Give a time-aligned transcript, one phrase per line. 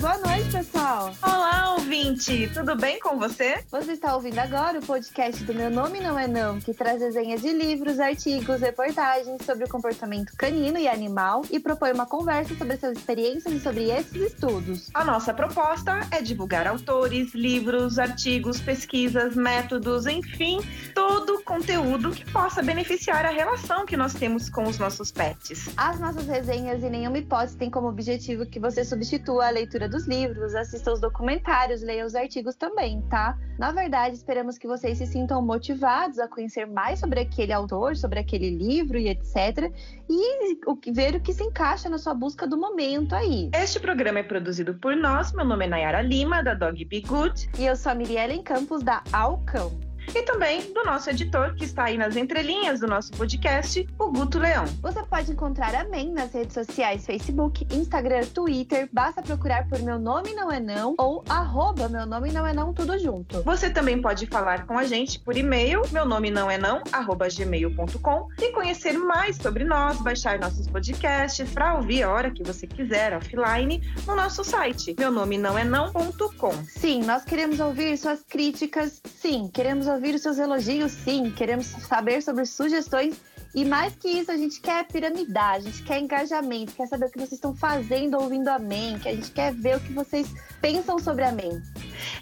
[0.00, 1.12] boa noite, pessoal.
[1.22, 1.57] Olá,
[1.98, 3.58] ouvinte, tudo bem com você?
[3.72, 7.42] Você está ouvindo agora o podcast do Meu Nome Não É Não, que traz desenhas
[7.42, 12.76] de livros, artigos, reportagens sobre o comportamento canino e animal e propõe uma conversa sobre
[12.76, 14.90] suas experiências e sobre esses estudos.
[14.94, 20.60] A nossa proposta é divulgar autores, livros, artigos, pesquisas, métodos, enfim,
[20.94, 25.68] todo o conteúdo que possa beneficiar a relação que nós temos com os nossos pets.
[25.76, 30.06] As nossas resenhas em nenhuma hipótese têm como objetivo que você substitua a leitura dos
[30.06, 33.36] livros, assista os documentários, leia os artigos também, tá?
[33.58, 38.20] Na verdade, esperamos que vocês se sintam motivados a conhecer mais sobre aquele autor, sobre
[38.20, 39.72] aquele livro e etc.
[40.08, 43.50] E ver o que se encaixa na sua busca do momento aí.
[43.54, 45.32] Este programa é produzido por nós.
[45.32, 47.50] Meu nome é Nayara Lima, da Dog Be Good.
[47.58, 51.84] E eu sou a Miriellen Campos, da Alcão e também do nosso editor, que está
[51.84, 54.64] aí nas entrelinhas do nosso podcast, o Guto Leão.
[54.80, 58.88] Você pode encontrar a MEN nas redes sociais Facebook, Instagram, Twitter.
[58.92, 62.72] Basta procurar por Meu Nome Não É Não ou arroba Meu Nome Não É Não,
[62.72, 63.42] tudo junto.
[63.42, 67.28] Você também pode falar com a gente por e-mail, meu nome não é não, arroba
[67.28, 72.66] gmail.com e conhecer mais sobre nós, baixar nossos podcasts para ouvir a hora que você
[72.66, 76.52] quiser, offline, no nosso site, meu nome não é não.com.
[76.64, 81.30] Sim, nós queremos ouvir suas críticas, sim, queremos ouvir ouvir os seus elogios, sim.
[81.30, 83.16] Queremos saber sobre sugestões.
[83.54, 87.10] E mais que isso, a gente quer piramidar, a gente quer engajamento, quer saber o
[87.10, 90.28] que vocês estão fazendo ouvindo a MEN, que a gente quer ver o que vocês
[90.60, 91.62] pensam sobre a MEN.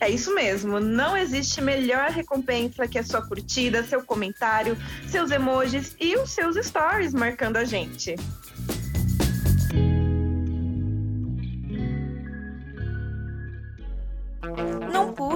[0.00, 5.96] É isso mesmo, não existe melhor recompensa que a sua curtida, seu comentário, seus emojis
[6.00, 8.14] e os seus stories marcando a gente.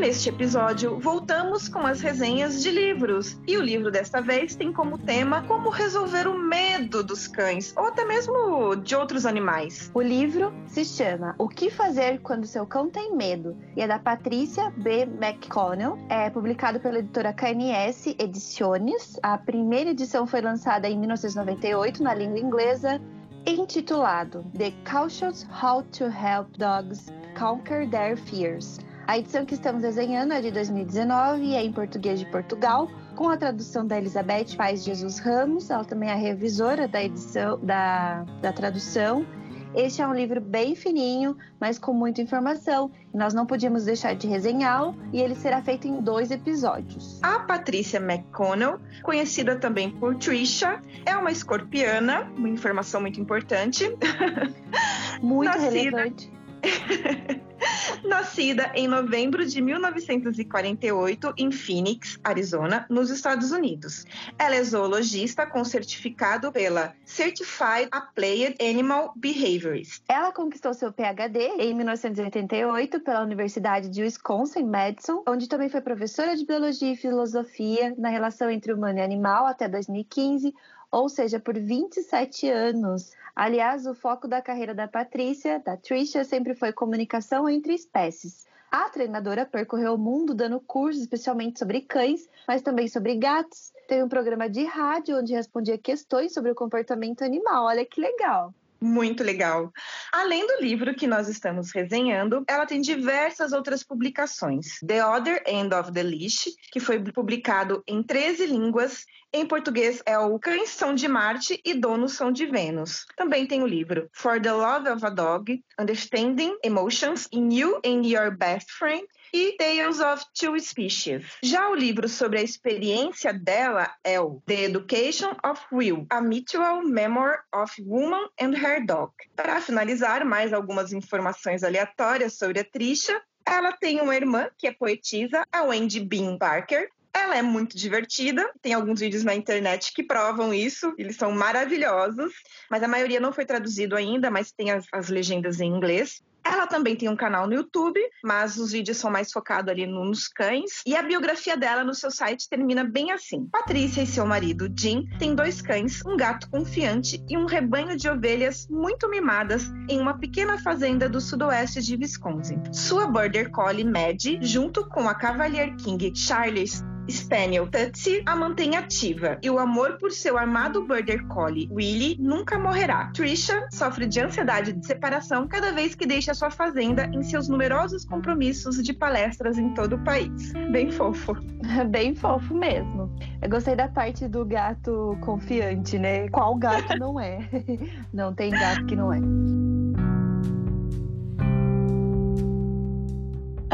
[0.00, 3.38] Neste episódio, voltamos com as resenhas de livros.
[3.46, 7.84] E o livro desta vez tem como tema como resolver o medo dos cães, ou
[7.84, 9.90] até mesmo de outros animais.
[9.92, 13.98] O livro se chama O que fazer quando seu cão tem medo e é da
[13.98, 15.02] Patrícia B.
[15.02, 15.98] McConnell.
[16.08, 19.20] É publicado pela editora KNS Ediciones.
[19.22, 22.98] A primeira edição foi lançada em 1998 na língua inglesa
[23.46, 28.78] intitulado The Cautious How to Help Dogs Conquer Their Fears.
[29.06, 33.28] A edição que estamos desenhando é de 2019 e é em português de Portugal, com
[33.28, 35.68] a tradução da Elizabeth Paz Jesus Ramos.
[35.68, 39.26] Ela também é a revisora da edição da, da tradução.
[39.74, 42.90] Este é um livro bem fininho, mas com muita informação.
[43.14, 47.20] Nós não podíamos deixar de resenhá-lo e ele será feito em dois episódios.
[47.22, 53.84] A Patrícia McConnell, conhecida também por Trisha, é uma escorpiana, uma informação muito importante.
[55.22, 55.70] Muito Nascida...
[55.70, 56.32] relevante.
[58.04, 64.04] Nascida em novembro de 1948 em Phoenix, Arizona, nos Estados Unidos.
[64.38, 70.02] Ela é zoologista com certificado pela Certified Applied Animal Behaviorist.
[70.08, 76.36] Ela conquistou seu PhD em 1988 pela Universidade de Wisconsin, Madison, onde também foi professora
[76.36, 80.54] de biologia e filosofia na relação entre humano e animal até 2015,
[80.90, 83.12] ou seja, por 27 anos.
[83.34, 88.46] Aliás, o foco da carreira da Patrícia, da Trisha, sempre foi comunicação entre espécies.
[88.70, 93.72] A treinadora percorreu o mundo dando cursos especialmente sobre cães, mas também sobre gatos.
[93.88, 97.64] Teve um programa de rádio onde respondia questões sobre o comportamento animal.
[97.64, 98.54] Olha que legal!
[98.82, 99.70] Muito legal.
[100.10, 104.78] Além do livro que nós estamos resenhando, ela tem diversas outras publicações.
[104.86, 109.04] The Other End of the Leash, que foi publicado em 13 línguas.
[109.32, 113.04] Em português é o Cães são de Marte e Donos são de Vênus.
[113.16, 118.06] Também tem o livro For the Love of a Dog, Understanding Emotions in You and
[118.06, 121.24] Your Best Friend e Tales of Two Species.
[121.42, 126.82] Já o livro sobre a experiência dela é o The Education of Will, A Mutual
[126.82, 129.12] Memory of Woman and Her Dog.
[129.36, 133.20] Para finalizar, mais algumas informações aleatórias sobre a Trisha.
[133.46, 138.48] Ela tem uma irmã que é poetisa, a Wendy Bean Parker, ela é muito divertida,
[138.62, 142.32] tem alguns vídeos na internet que provam isso, eles são maravilhosos,
[142.70, 146.22] mas a maioria não foi traduzido ainda, mas tem as, as legendas em inglês.
[146.44, 150.28] Ela também tem um canal no YouTube, mas os vídeos são mais focados ali nos
[150.28, 150.82] cães.
[150.86, 155.08] E a biografia dela no seu site termina bem assim: Patrícia e seu marido, Jim,
[155.18, 160.18] têm dois cães, um gato confiante e um rebanho de ovelhas muito mimadas em uma
[160.18, 162.62] pequena fazenda do sudoeste de Wisconsin.
[162.72, 169.38] Sua Border Collie Maddie, junto com a Cavalier King Charles Spaniel Tutsi a mantém ativa
[169.42, 173.10] e o amor por seu armado Border Collie, Willie, nunca morrerá.
[173.12, 178.04] Trisha sofre de ansiedade de separação cada vez que deixa sua fazenda em seus numerosos
[178.04, 180.52] compromissos de palestras em todo o país.
[180.70, 181.34] Bem fofo.
[181.90, 183.10] Bem fofo mesmo.
[183.42, 186.28] Eu gostei da parte do gato confiante, né?
[186.28, 187.40] Qual gato não é?
[188.12, 189.20] Não tem gato que não é.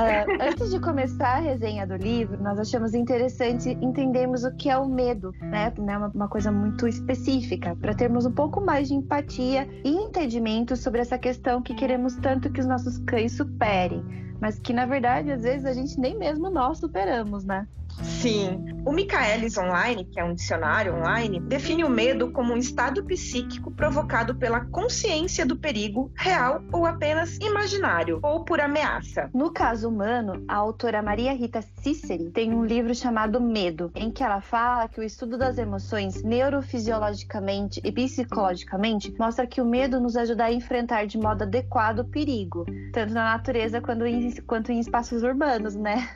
[0.07, 4.79] Uh, antes de começar a resenha do livro, nós achamos interessante entendermos o que é
[4.79, 5.73] o medo, né?
[5.77, 10.77] né uma, uma coisa muito específica, para termos um pouco mais de empatia e entendimento
[10.77, 14.05] sobre essa questão que queremos tanto que os nossos cães superem,
[14.41, 17.67] mas que na verdade às vezes a gente nem mesmo nós superamos, né?
[18.03, 18.83] Sim.
[18.85, 23.71] O Michaelis Online, que é um dicionário online, define o medo como um estado psíquico
[23.71, 29.29] provocado pela consciência do perigo real ou apenas imaginário, ou por ameaça.
[29.35, 34.23] No caso humano, a autora Maria Rita Ciceri tem um livro chamado Medo, em que
[34.23, 40.17] ela fala que o estudo das emoções neurofisiologicamente e psicologicamente mostra que o medo nos
[40.17, 44.81] ajuda a enfrentar de modo adequado o perigo, tanto na natureza quanto em, quanto em
[44.81, 46.09] espaços urbanos, né?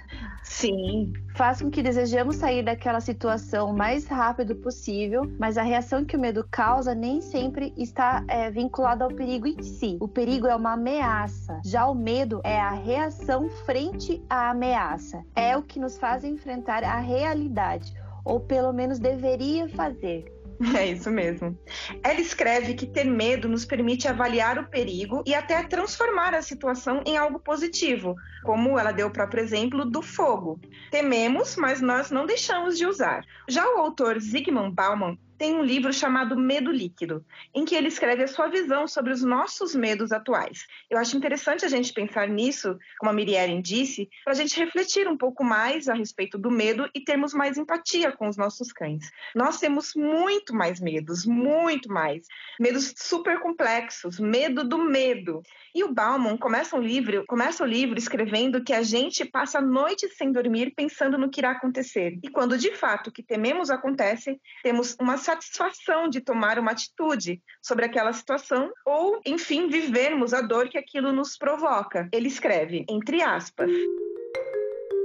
[0.43, 1.13] Sim.
[1.37, 6.17] Faz com que desejamos sair daquela situação o mais rápido possível, mas a reação que
[6.17, 9.97] o medo causa nem sempre está é, vinculada ao perigo em si.
[10.01, 15.23] O perigo é uma ameaça, já o medo é a reação frente à ameaça.
[15.35, 20.40] É o que nos faz enfrentar a realidade, ou pelo menos deveria fazer.
[20.77, 21.59] É isso mesmo.
[22.03, 27.03] Ela escreve que ter medo nos permite avaliar o perigo e até transformar a situação
[27.07, 28.15] em algo positivo,
[28.45, 30.61] como ela deu o próprio exemplo do fogo.
[30.91, 33.25] Tememos, mas nós não deixamos de usar.
[33.49, 38.23] Já o autor Zygmunt Bauman tem um livro chamado Medo Líquido, em que ele escreve
[38.23, 40.67] a sua visão sobre os nossos medos atuais.
[40.91, 45.09] Eu acho interessante a gente pensar nisso, como a Miriam disse, para a gente refletir
[45.09, 49.11] um pouco mais a respeito do medo e termos mais empatia com os nossos cães.
[49.35, 52.27] Nós temos muito mais medos, muito mais.
[52.61, 55.43] Medos super complexos, medo do medo.
[55.75, 59.63] E o Bauman começa o livro, começa o livro escrevendo que a gente passa a
[59.63, 62.19] noite sem dormir pensando no que irá acontecer.
[62.23, 67.41] E quando de fato o que tememos acontece, temos uma satisfação de tomar uma atitude
[67.63, 72.09] sobre aquela situação ou, enfim, vivermos a dor que aquilo nos provoca.
[72.13, 73.71] Ele escreve, entre aspas.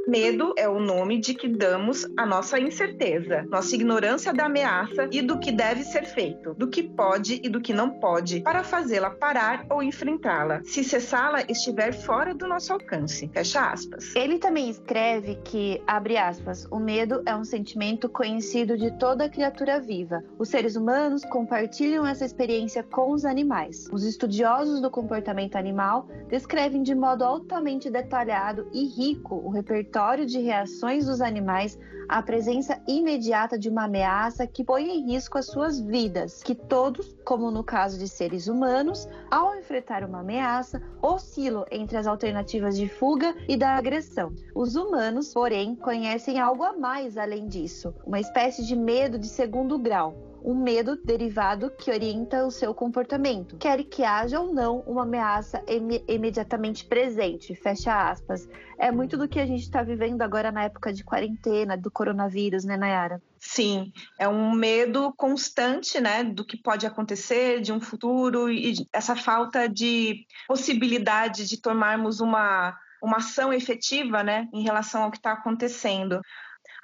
[0.07, 5.19] Medo é o nome de que damos a nossa incerteza, nossa ignorância da ameaça e
[5.19, 9.09] do que deve ser feito, do que pode e do que não pode, para fazê-la
[9.09, 13.27] parar ou enfrentá-la, se cessá-la estiver fora do nosso alcance.
[13.33, 14.15] Fecha aspas.
[14.15, 19.79] Ele também escreve que, abre aspas, o medo é um sentimento conhecido de toda criatura
[19.79, 20.23] viva.
[20.37, 23.89] Os seres humanos compartilham essa experiência com os animais.
[23.91, 30.25] Os estudiosos do comportamento animal descrevem de modo altamente detalhado e rico o repertório repertório
[30.25, 35.45] de reações dos animais à presença imediata de uma ameaça que põe em risco as
[35.45, 41.63] suas vidas, que todos, como no caso de seres humanos, ao enfrentar uma ameaça, oscilam
[41.71, 44.33] entre as alternativas de fuga e da agressão.
[44.53, 49.79] Os humanos, porém, conhecem algo a mais além disso, uma espécie de medo de segundo
[49.79, 55.01] grau um medo derivado que orienta o seu comportamento, quer que haja ou não uma
[55.01, 57.55] ameaça im imediatamente presente.
[57.55, 58.47] Fecha aspas.
[58.77, 62.63] É muito do que a gente está vivendo agora na época de quarentena, do coronavírus,
[62.63, 63.19] né, Nayara?
[63.39, 69.15] Sim, é um medo constante, né, do que pode acontecer, de um futuro e essa
[69.15, 75.33] falta de possibilidade de tomarmos uma uma ação efetiva, né, em relação ao que está
[75.33, 76.19] acontecendo.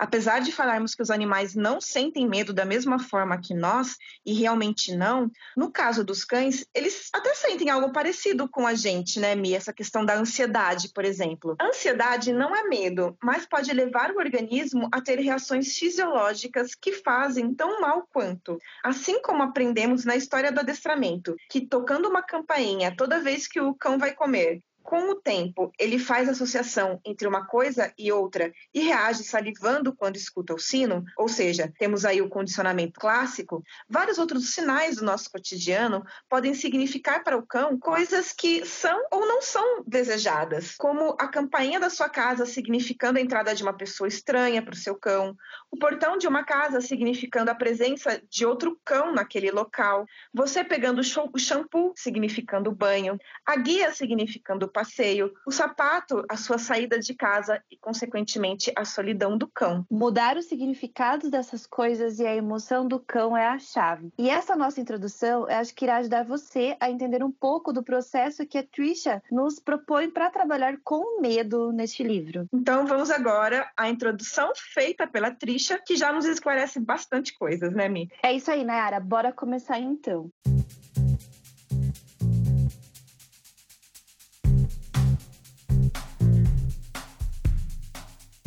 [0.02, 4.34] Apesar de falarmos que os animais não sentem medo da mesma forma que nós, e
[4.34, 9.36] realmente não, no caso dos cães, eles até sentem algo parecido com a gente, né,
[9.36, 9.54] Mi?
[9.54, 11.56] Essa questão da ansiedade, por exemplo.
[11.62, 16.94] A ansiedade não é medo, mas pode levar o organismo a ter reações fisiológicas que
[16.94, 18.58] fazem tão mal quanto.
[18.84, 23.76] Assim como aprendemos na história do adestramento, que tocando uma campainha toda vez que o
[23.76, 28.82] cão vai comer com o tempo, ele faz associação entre uma coisa e outra e
[28.82, 34.54] reage salivando quando escuta o sino, ou seja, temos aí o condicionamento clássico, vários outros
[34.54, 39.84] sinais do nosso cotidiano podem significar para o cão coisas que são ou não são
[39.86, 44.74] desejadas, como a campainha da sua casa significando a entrada de uma pessoa estranha para
[44.74, 45.36] o seu cão,
[45.70, 51.00] o portão de uma casa significando a presença de outro cão naquele local, você pegando
[51.00, 57.62] o shampoo significando banho, a guia significando passeio, o sapato, a sua saída de casa
[57.70, 59.86] e, consequentemente, a solidão do cão.
[59.90, 64.12] Mudar os significados dessas coisas e a emoção do cão é a chave.
[64.18, 67.84] E essa nossa introdução, eu acho que irá ajudar você a entender um pouco do
[67.84, 72.48] processo que a Trisha nos propõe para trabalhar com medo neste livro.
[72.54, 77.88] Então vamos agora à introdução feita pela Trisha, que já nos esclarece bastante coisas, né,
[77.88, 78.10] Mi?
[78.24, 79.00] É isso aí, Nayara.
[79.00, 80.32] Bora começar então.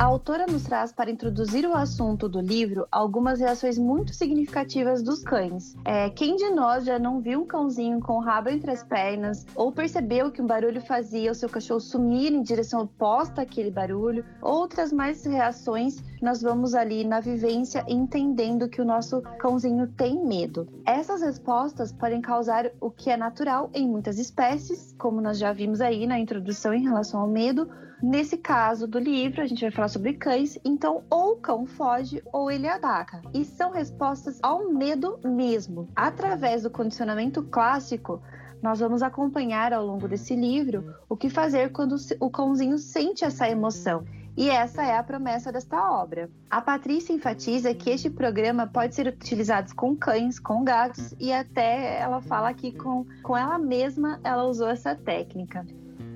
[0.05, 5.23] A autora nos traz para introduzir o assunto do livro algumas reações muito significativas dos
[5.23, 5.75] cães.
[5.83, 9.47] É, quem de nós já não viu um cãozinho com o rabo entre as pernas
[9.55, 14.27] ou percebeu que um barulho fazia o seu cachorro sumir em direção oposta àquele barulho?
[14.43, 20.69] Outras mais reações nós vamos ali na vivência entendendo que o nosso cãozinho tem medo.
[20.85, 25.81] Essas respostas podem causar o que é natural em muitas espécies, como nós já vimos
[25.81, 27.67] aí na introdução em relação ao medo
[28.05, 32.21] Nesse caso do livro, a gente vai falar sobre cães, então ou o cão foge
[32.33, 33.23] ou ele ataca.
[33.33, 35.89] E são respostas ao medo mesmo.
[35.95, 38.21] Através do condicionamento clássico,
[38.61, 43.49] nós vamos acompanhar ao longo desse livro o que fazer quando o cãozinho sente essa
[43.49, 44.05] emoção.
[44.37, 46.29] E essa é a promessa desta obra.
[46.51, 52.01] A Patrícia enfatiza que este programa pode ser utilizado com cães, com gatos e até
[52.01, 55.65] ela fala que com, com ela mesma ela usou essa técnica.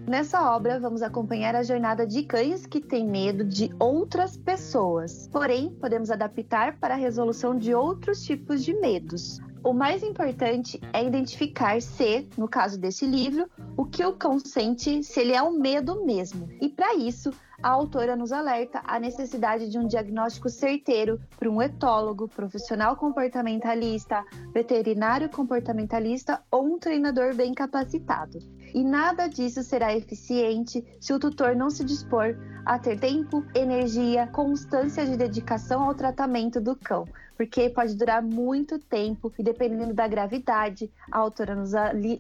[0.09, 5.29] Nessa obra, vamos acompanhar a jornada de cães que têm medo de outras pessoas.
[5.31, 9.39] Porém, podemos adaptar para a resolução de outros tipos de medos.
[9.63, 15.03] O mais importante é identificar se, no caso desse livro, o que o cão sente,
[15.03, 16.49] se ele é um medo mesmo.
[16.59, 17.31] E para isso,
[17.63, 24.25] a autora nos alerta a necessidade de um diagnóstico certeiro para um etólogo, profissional comportamentalista,
[24.55, 28.39] veterinário comportamentalista ou um treinador bem capacitado.
[28.75, 34.27] E nada disso será eficiente se o tutor não se dispor a ter tempo, energia,
[34.27, 37.07] constância de dedicação ao tratamento do cão,
[37.37, 41.71] porque pode durar muito tempo e dependendo da gravidade, a autora nos,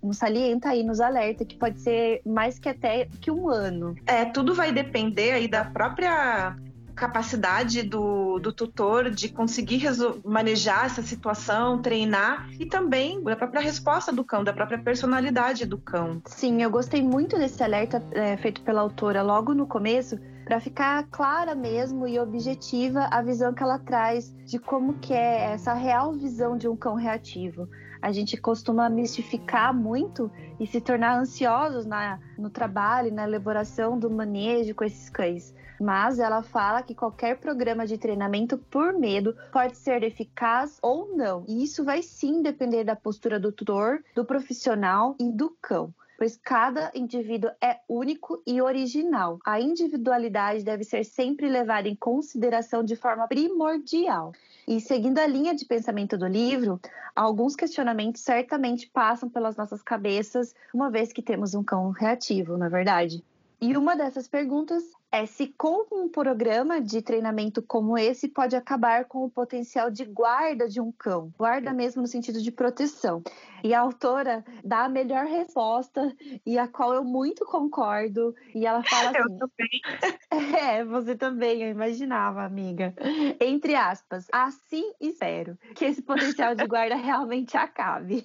[0.02, 3.94] nos salienta e nos alerta que pode ser mais que até que um ano.
[4.06, 6.56] É, tudo vai depender aí da própria
[6.98, 9.82] capacidade do, do tutor de conseguir
[10.24, 15.78] manejar essa situação, treinar e também da própria resposta do cão, da própria personalidade do
[15.78, 16.20] cão.
[16.26, 21.06] Sim, eu gostei muito desse alerta é, feito pela autora logo no começo, para ficar
[21.10, 26.12] clara mesmo e objetiva a visão que ela traz de como que é essa real
[26.14, 27.68] visão de um cão reativo.
[28.00, 34.08] A gente costuma mistificar muito e se tornar ansiosos na, no trabalho, na elaboração do
[34.08, 39.76] manejo com esses cães mas ela fala que qualquer programa de treinamento por medo pode
[39.76, 41.44] ser eficaz ou não.
[41.46, 46.36] E isso vai sim depender da postura do tutor, do profissional e do cão pois
[46.36, 49.38] cada indivíduo é único e original.
[49.46, 54.32] A individualidade deve ser sempre levada em consideração de forma primordial.
[54.66, 56.80] E seguindo a linha de pensamento do livro,
[57.14, 62.66] alguns questionamentos certamente passam pelas nossas cabeças, uma vez que temos um cão reativo, na
[62.66, 63.24] é verdade.
[63.60, 69.06] E uma dessas perguntas é se com um programa de treinamento como esse pode acabar
[69.06, 73.22] com o potencial de guarda de um cão, guarda mesmo no sentido de proteção.
[73.62, 76.14] E a autora dá a melhor resposta
[76.46, 78.34] e a qual eu muito concordo.
[78.54, 80.18] E ela fala assim: Eu também.
[80.58, 82.94] É, você também, eu imaginava, amiga.
[83.40, 88.24] Entre aspas, assim espero que esse potencial de guarda realmente acabe.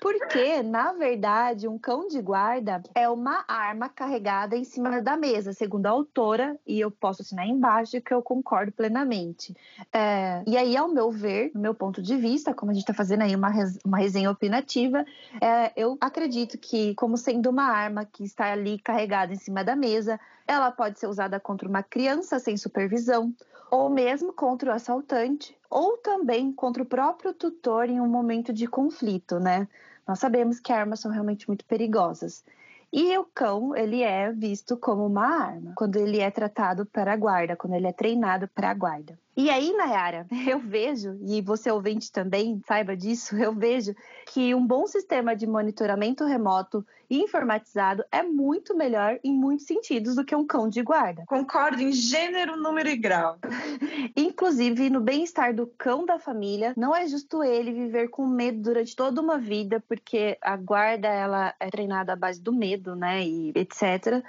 [0.00, 5.52] Porque, na verdade, um cão de guarda é uma arma carregada em cima da mesa,
[5.52, 9.54] segundo a autora, e eu posso assinar embaixo que eu concordo plenamente.
[9.92, 12.94] É, e aí, ao meu ver, no meu ponto de vista, como a gente está
[12.94, 15.04] fazendo aí uma, res, uma resenha opinativa,
[15.40, 19.76] é, eu acredito que, como sendo uma arma que está ali carregada em cima da
[19.76, 23.34] mesa, ela pode ser usada contra uma criança sem supervisão,
[23.70, 28.66] ou mesmo contra o assaltante, ou também contra o próprio tutor em um momento de
[28.66, 29.68] conflito, né?
[30.06, 32.42] Nós sabemos que armas são realmente muito perigosas.
[32.92, 37.16] E o cão, ele é visto como uma arma quando ele é tratado para a
[37.16, 39.18] guarda, quando ele é treinado para a guarda.
[39.38, 43.94] E aí, Nayara, eu vejo, e você ouvinte também saiba disso, eu vejo
[44.26, 50.16] que um bom sistema de monitoramento remoto e informatizado é muito melhor em muitos sentidos
[50.16, 51.22] do que um cão de guarda.
[51.28, 53.38] Concordo em gênero, número e grau.
[54.16, 58.96] Inclusive, no bem-estar do cão da família, não é justo ele viver com medo durante
[58.96, 63.52] toda uma vida, porque a guarda ela é treinada à base do medo, né, e
[63.54, 64.20] etc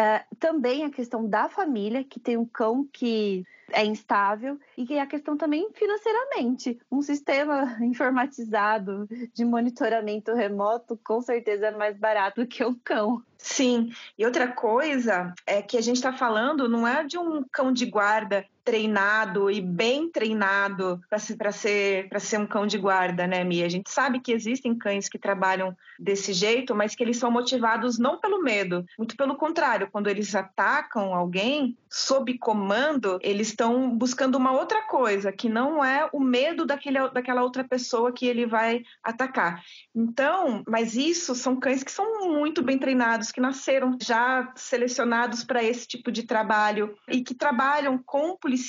[0.00, 5.06] Uh, também a questão da família, que tem um cão que é instável, e a
[5.06, 6.80] questão também financeiramente.
[6.90, 13.22] Um sistema informatizado de monitoramento remoto com certeza é mais barato que um cão.
[13.36, 17.70] Sim, e outra coisa é que a gente está falando não é de um cão
[17.70, 23.42] de guarda treinado e bem treinado para ser, para ser um cão de guarda, né,
[23.42, 23.66] Mia?
[23.66, 27.98] A gente sabe que existem cães que trabalham desse jeito, mas que eles são motivados
[27.98, 34.36] não pelo medo, muito pelo contrário, quando eles atacam alguém sob comando, eles estão buscando
[34.36, 38.82] uma outra coisa, que não é o medo daquele, daquela outra pessoa que ele vai
[39.02, 39.62] atacar.
[39.92, 45.64] Então, mas isso são cães que são muito bem treinados, que nasceram já selecionados para
[45.64, 48.59] esse tipo de trabalho e que trabalham com policiais,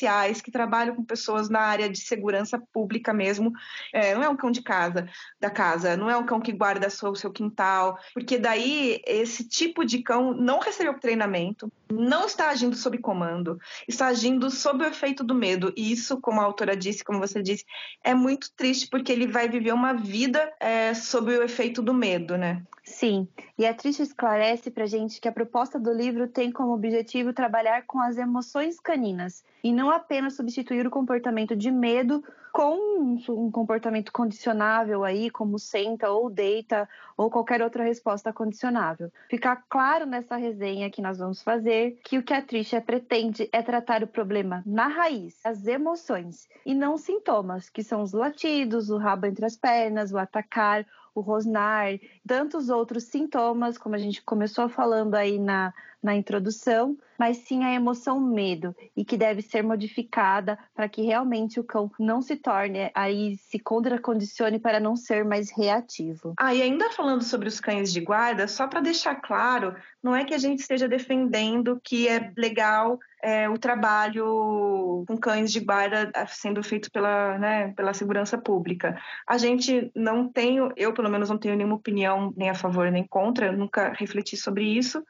[0.41, 3.51] que trabalham com pessoas na área de segurança pública mesmo.
[3.93, 5.07] É, não é um cão de casa,
[5.39, 9.85] da casa, não é um cão que guarda o seu quintal, porque daí esse tipo
[9.85, 15.23] de cão não recebeu treinamento, não está agindo sob comando, está agindo sob o efeito
[15.23, 15.73] do medo.
[15.75, 17.65] E isso, como a autora disse, como você disse,
[18.03, 22.37] é muito triste porque ele vai viver uma vida é, sob o efeito do medo,
[22.37, 22.63] né?
[22.83, 27.31] Sim, e a Trisha esclarece para gente que a proposta do livro tem como objetivo
[27.31, 33.51] trabalhar com as emoções caninas e não apenas substituir o comportamento de medo com um
[33.51, 39.11] comportamento condicionável aí, como senta ou deita ou qualquer outra resposta condicionável.
[39.29, 43.61] Ficar claro nessa resenha que nós vamos fazer que o que a Trisha pretende é
[43.61, 48.97] tratar o problema na raiz, as emoções, e não sintomas, que são os latidos, o
[48.97, 54.69] rabo entre as pernas, o atacar, o rosnar, tantos outros sintomas, como a gente começou
[54.69, 60.57] falando aí na, na introdução, mas sim a emoção medo e que deve ser modificada
[60.73, 65.51] para que realmente o cão não se torne aí se contracondicione para não ser mais
[65.51, 66.33] reativo.
[66.39, 70.25] Ah, e ainda falando sobre os cães de guarda, só para deixar claro, não é
[70.25, 76.11] que a gente esteja defendendo que é legal é, o trabalho com cães de guarda
[76.27, 78.99] sendo feito pela, né, pela segurança pública.
[79.27, 83.05] A gente não tem, eu pelo menos não tenho nenhuma opinião nem a favor nem
[83.05, 85.03] contra, nunca refleti sobre isso.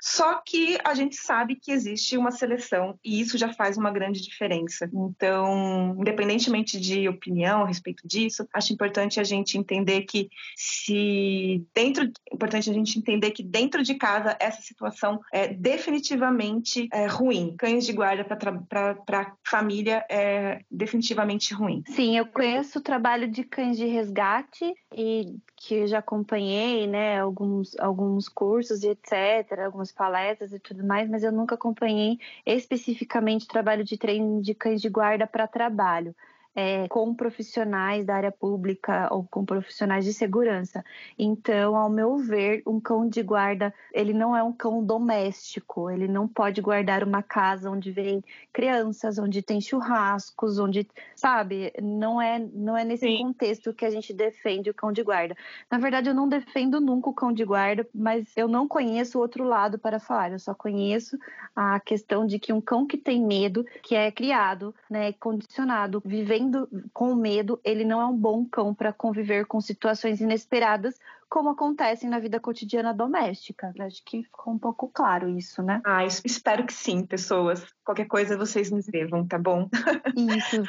[0.00, 4.22] Só que a gente sabe que existe uma seleção e isso já faz uma grande
[4.22, 4.88] diferença.
[4.92, 12.10] Então, independentemente de opinião a respeito disso, acho importante a gente entender que se dentro,
[12.32, 17.54] importante a gente entender que dentro de casa essa situação é definitivamente é, ruim.
[17.58, 21.82] Cães de guarda para família é definitivamente ruim.
[21.88, 27.76] Sim, eu conheço o trabalho de cães de resgate e que já acompanhei, né, alguns,
[27.78, 33.84] alguns cursos e etc, algumas palestras e tudo mais, mas eu nunca acompanhei especificamente trabalho
[33.84, 36.14] de treino de cães de guarda para trabalho
[36.58, 40.84] é, com profissionais da área pública ou com profissionais de segurança.
[41.16, 46.08] Então, ao meu ver, um cão de guarda, ele não é um cão doméstico, ele
[46.08, 52.40] não pode guardar uma casa onde vem crianças, onde tem churrascos, onde, sabe, não é,
[52.52, 53.18] não é nesse Sim.
[53.18, 55.36] contexto que a gente defende o cão de guarda.
[55.70, 59.20] Na verdade, eu não defendo nunca o cão de guarda, mas eu não conheço o
[59.20, 61.16] outro lado para falar, eu só conheço
[61.54, 66.47] a questão de que um cão que tem medo, que é criado, né, condicionado, vivendo
[66.48, 71.50] vivendo com medo, ele não é um bom cão para conviver com situações inesperadas, como
[71.50, 73.72] acontecem na vida cotidiana doméstica.
[73.78, 75.82] Acho que ficou um pouco claro isso, né?
[75.84, 77.66] Ah, espero que sim, pessoas.
[77.84, 79.68] Qualquer coisa vocês me escrevam, tá bom?
[80.16, 80.62] Isso.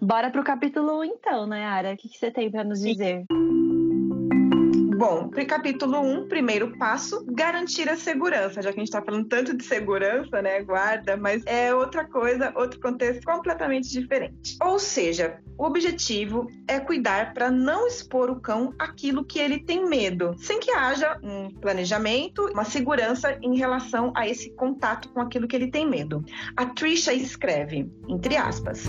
[0.00, 1.94] Bora pro capítulo 1 então, Nayara.
[1.94, 3.26] O que, que você tem para nos dizer?
[5.06, 9.02] Bom, para capítulo 1, um, primeiro passo, garantir a segurança, já que a gente está
[9.02, 14.56] falando tanto de segurança, né, guarda, mas é outra coisa, outro contexto completamente diferente.
[14.62, 19.86] Ou seja, o objetivo é cuidar para não expor o cão aquilo que ele tem
[19.86, 25.46] medo, sem que haja um planejamento, uma segurança em relação a esse contato com aquilo
[25.46, 26.24] que ele tem medo.
[26.56, 28.84] A Trisha escreve, entre aspas,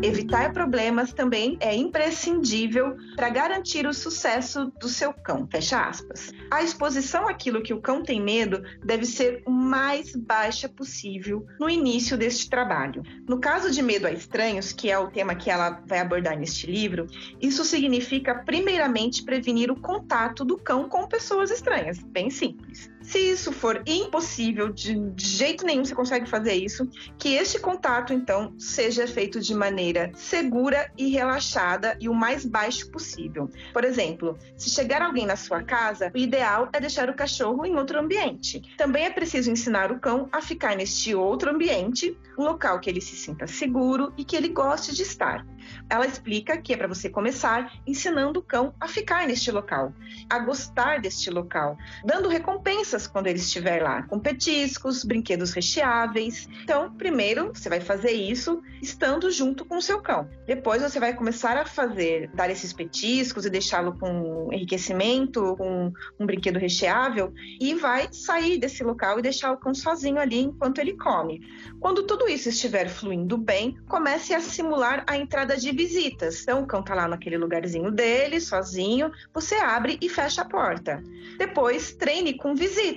[0.00, 5.48] Evitar problemas também é imprescindível para garantir o sucesso do seu cão.
[5.50, 6.32] Fecha aspas.
[6.52, 11.68] A exposição àquilo que o cão tem medo deve ser o mais baixa possível no
[11.68, 13.02] início deste trabalho.
[13.28, 16.70] No caso de medo a estranhos, que é o tema que ela vai abordar neste
[16.70, 17.08] livro,
[17.40, 21.98] isso significa primeiramente prevenir o contato do cão com pessoas estranhas.
[21.98, 22.88] Bem simples.
[23.08, 28.52] Se isso for impossível, de, jeito nenhum você consegue fazer isso, que este contato, então,
[28.58, 33.50] seja feito de maneira segura e relaxada e o mais baixo possível.
[33.72, 37.76] Por exemplo, se chegar alguém na sua casa, o ideal é deixar o cachorro em
[37.76, 38.60] outro ambiente.
[38.76, 43.00] Também é preciso ensinar o cão a ficar neste outro ambiente, um local que ele
[43.00, 45.46] se sinta seguro e que ele goste de estar.
[45.88, 49.92] Ela explica que é para você começar ensinando o cão a ficar neste local,
[50.28, 56.48] a gostar deste local, dando recompensas recompensas quando ele estiver lá, com petiscos, brinquedos recheáveis.
[56.62, 60.28] Então, primeiro você vai fazer isso estando junto com o seu cão.
[60.46, 66.26] Depois você vai começar a fazer, dar esses petiscos e deixá-lo com enriquecimento, com um
[66.26, 70.96] brinquedo recheável e vai sair desse local e deixar o cão sozinho ali enquanto ele
[70.96, 71.40] come.
[71.80, 76.42] Quando tudo isso estiver fluindo bem, comece a simular a entrada de visitas.
[76.42, 81.02] Então, o cão tá lá naquele lugarzinho dele, sozinho, você abre e fecha a porta.
[81.36, 82.87] Depois, treine com visitas.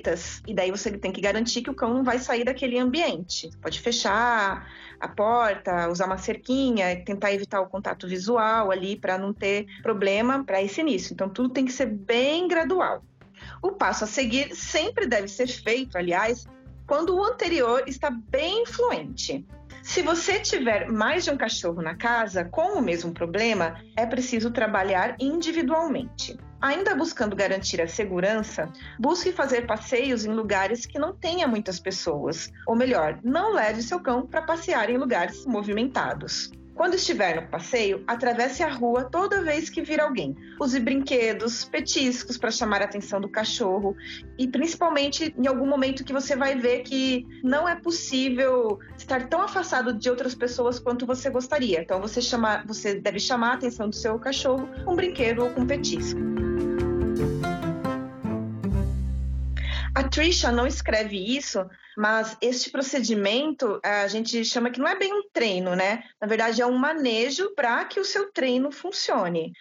[0.47, 3.49] E daí você tem que garantir que o cão não vai sair daquele ambiente.
[3.61, 4.67] Pode fechar
[4.99, 10.43] a porta, usar uma cerquinha, tentar evitar o contato visual ali para não ter problema
[10.43, 11.13] para esse início.
[11.13, 13.03] Então, tudo tem que ser bem gradual.
[13.61, 16.45] O passo a seguir sempre deve ser feito, aliás,
[16.87, 19.45] quando o anterior está bem fluente.
[19.81, 24.51] Se você tiver mais de um cachorro na casa com o mesmo problema, é preciso
[24.51, 26.37] trabalhar individualmente.
[26.61, 32.51] Ainda buscando garantir a segurança, busque fazer passeios em lugares que não tenha muitas pessoas,
[32.67, 36.51] ou melhor, não leve seu cão para passear em lugares movimentados.
[36.75, 40.35] Quando estiver no passeio, atravesse a rua toda vez que vir alguém.
[40.59, 43.95] Use brinquedos, petiscos para chamar a atenção do cachorro
[44.37, 49.41] e principalmente em algum momento que você vai ver que não é possível estar tão
[49.41, 51.81] afastado de outras pessoas quanto você gostaria.
[51.81, 55.49] Então você chama, você deve chamar a atenção do seu cachorro com um brinquedo ou
[55.51, 56.19] com um petisco.
[60.11, 61.65] Trisha não escreve isso,
[61.97, 66.03] mas este procedimento a gente chama que não é bem um treino, né?
[66.19, 69.53] Na verdade, é um manejo para que o seu treino funcione.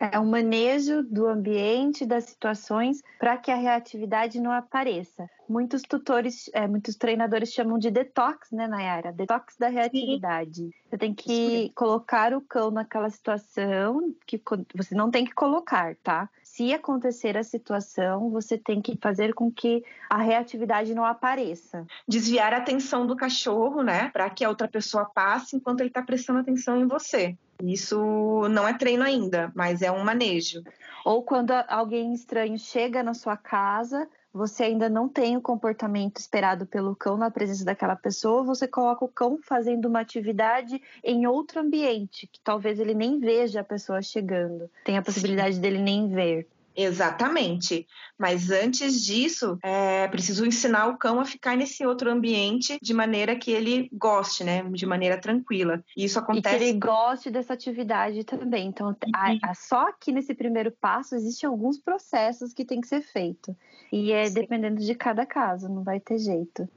[0.00, 5.28] É um manejo do ambiente, das situações, para que a reatividade não apareça.
[5.48, 9.12] Muitos tutores, é, muitos treinadores chamam de detox, né, Nayara?
[9.12, 10.62] Detox da reatividade.
[10.62, 10.72] Sim.
[10.88, 14.40] Você tem que colocar o cão naquela situação que
[14.72, 16.30] você não tem que colocar, tá?
[16.58, 21.86] Se acontecer a situação, você tem que fazer com que a reatividade não apareça.
[22.08, 26.02] Desviar a atenção do cachorro, né, para que a outra pessoa passe enquanto ele está
[26.02, 27.36] prestando atenção em você.
[27.62, 30.64] Isso não é treino ainda, mas é um manejo.
[31.04, 36.66] Ou quando alguém estranho chega na sua casa, você ainda não tem o comportamento esperado
[36.66, 41.60] pelo cão na presença daquela pessoa, você coloca o cão fazendo uma atividade em outro
[41.60, 46.46] ambiente, que talvez ele nem veja a pessoa chegando, tem a possibilidade dele nem ver.
[46.74, 47.86] Exatamente.
[48.16, 53.36] Mas antes disso, é preciso ensinar o cão a ficar nesse outro ambiente de maneira
[53.36, 54.62] que ele goste, né?
[54.62, 55.82] De maneira tranquila.
[55.96, 56.54] E isso acontece.
[56.54, 58.68] E que ele goste dessa atividade também.
[58.68, 63.02] Então, a, a, só que nesse primeiro passo existem alguns processos que tem que ser
[63.02, 63.56] feito.
[63.92, 64.34] E é Sim.
[64.34, 66.68] dependendo de cada caso, não vai ter jeito.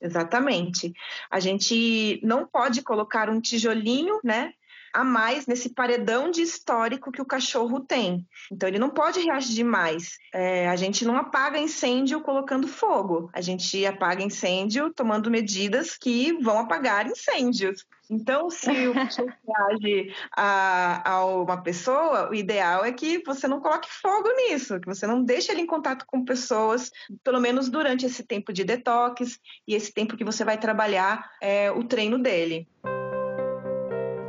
[0.00, 0.92] Exatamente.
[1.30, 4.52] A gente não pode colocar um tijolinho, né,
[4.98, 8.26] a mais nesse paredão de histórico que o cachorro tem.
[8.50, 10.18] Então ele não pode reagir demais.
[10.34, 13.30] É, a gente não apaga incêndio colocando fogo.
[13.32, 17.86] A gente apaga incêndio tomando medidas que vão apagar incêndios.
[18.10, 23.60] Então, se o cachorro reage a, a uma pessoa, o ideal é que você não
[23.60, 26.90] coloque fogo nisso, que você não deixe ele em contato com pessoas,
[27.22, 31.70] pelo menos durante esse tempo de detox e esse tempo que você vai trabalhar é,
[31.70, 32.66] o treino dele.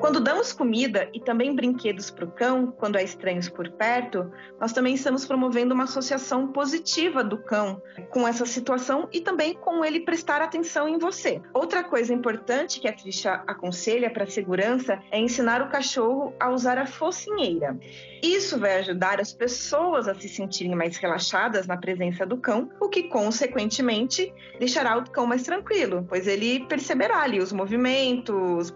[0.09, 4.73] Quando damos comida e também brinquedos para o cão, quando há estranhos por perto, nós
[4.73, 9.99] também estamos promovendo uma associação positiva do cão com essa situação e também com ele
[9.99, 11.39] prestar atenção em você.
[11.53, 16.49] Outra coisa importante que a Trisha aconselha para a segurança é ensinar o cachorro a
[16.49, 17.77] usar a focinheira.
[18.23, 22.89] Isso vai ajudar as pessoas a se sentirem mais relaxadas na presença do cão, o
[22.89, 28.73] que, consequentemente, deixará o cão mais tranquilo, pois ele perceberá ali os movimentos,